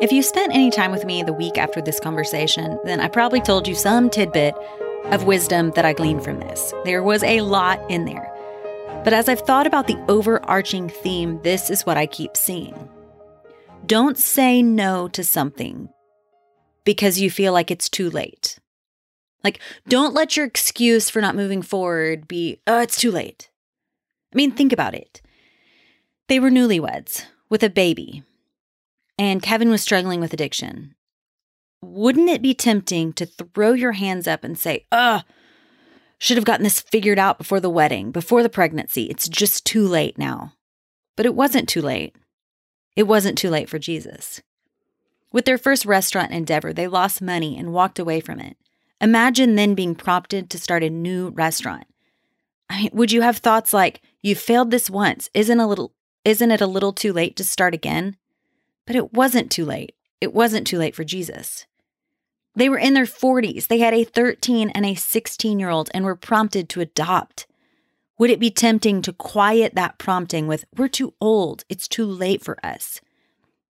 [0.00, 3.40] If you spent any time with me the week after this conversation, then I probably
[3.40, 4.56] told you some tidbit
[5.04, 6.74] of wisdom that I gleaned from this.
[6.84, 8.28] There was a lot in there.
[9.04, 12.88] But as I've thought about the overarching theme, this is what I keep seeing.
[13.86, 15.88] Don't say no to something
[16.84, 18.58] because you feel like it's too late.
[19.42, 23.50] Like, don't let your excuse for not moving forward be, oh, it's too late.
[24.32, 25.20] I mean, think about it.
[26.28, 28.22] They were newlyweds with a baby
[29.18, 30.94] and Kevin was struggling with addiction,
[31.80, 35.22] wouldn't it be tempting to throw your hands up and say, ugh,
[36.22, 39.06] should have gotten this figured out before the wedding, before the pregnancy?
[39.06, 40.52] It's just too late now.
[41.16, 42.14] But it wasn't too late.
[42.94, 44.40] It wasn't too late for Jesus.
[45.32, 48.56] With their first restaurant endeavor, they lost money and walked away from it.
[49.00, 51.88] Imagine then being prompted to start a new restaurant.
[52.70, 55.92] I mean, would you have thoughts like, you failed this once, isn't a little
[56.24, 58.16] isn't it a little too late to start again?
[58.86, 59.96] But it wasn't too late.
[60.20, 61.66] It wasn't too late for Jesus.
[62.54, 63.66] They were in their 40s.
[63.66, 67.46] They had a 13 and a 16 year old and were prompted to adopt.
[68.18, 72.44] Would it be tempting to quiet that prompting with, we're too old, it's too late
[72.44, 73.00] for us?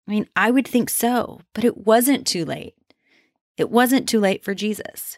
[0.07, 2.75] I mean, I would think so, but it wasn't too late.
[3.57, 5.17] It wasn't too late for Jesus.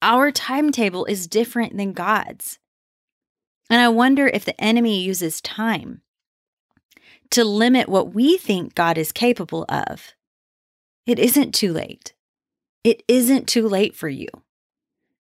[0.00, 2.58] Our timetable is different than God's.
[3.70, 6.02] And I wonder if the enemy uses time
[7.30, 10.14] to limit what we think God is capable of.
[11.06, 12.12] It isn't too late.
[12.84, 14.28] It isn't too late for you.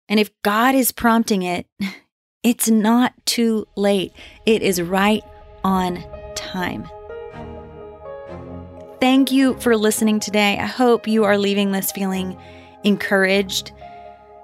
[0.09, 1.68] And if God is prompting it,
[2.43, 4.14] it's not too late.
[4.45, 5.24] It is right
[5.64, 6.03] on
[6.36, 6.89] time.
[8.99, 10.57] Thank you for listening today.
[10.59, 12.38] I hope you are leaving this feeling
[12.84, 13.72] encouraged.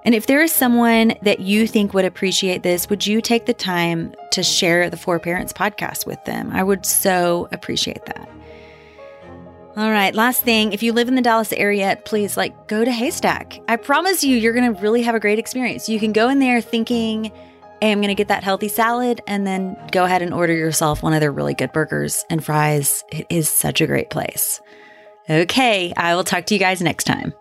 [0.04, 3.54] And if there is someone that you think would appreciate this, would you take the
[3.54, 6.50] time to share the Four Parents podcast with them?
[6.52, 8.28] I would so appreciate that.
[9.78, 12.90] All right, last thing, if you live in the Dallas area, please like go to
[12.90, 13.60] Haystack.
[13.68, 15.88] I promise you you're going to really have a great experience.
[15.88, 17.26] You can go in there thinking,
[17.80, 21.00] hey, I'm going to get that healthy salad and then go ahead and order yourself
[21.00, 23.04] one of their really good burgers and fries.
[23.12, 24.60] It is such a great place.
[25.30, 27.32] Okay, I will talk to you guys next time.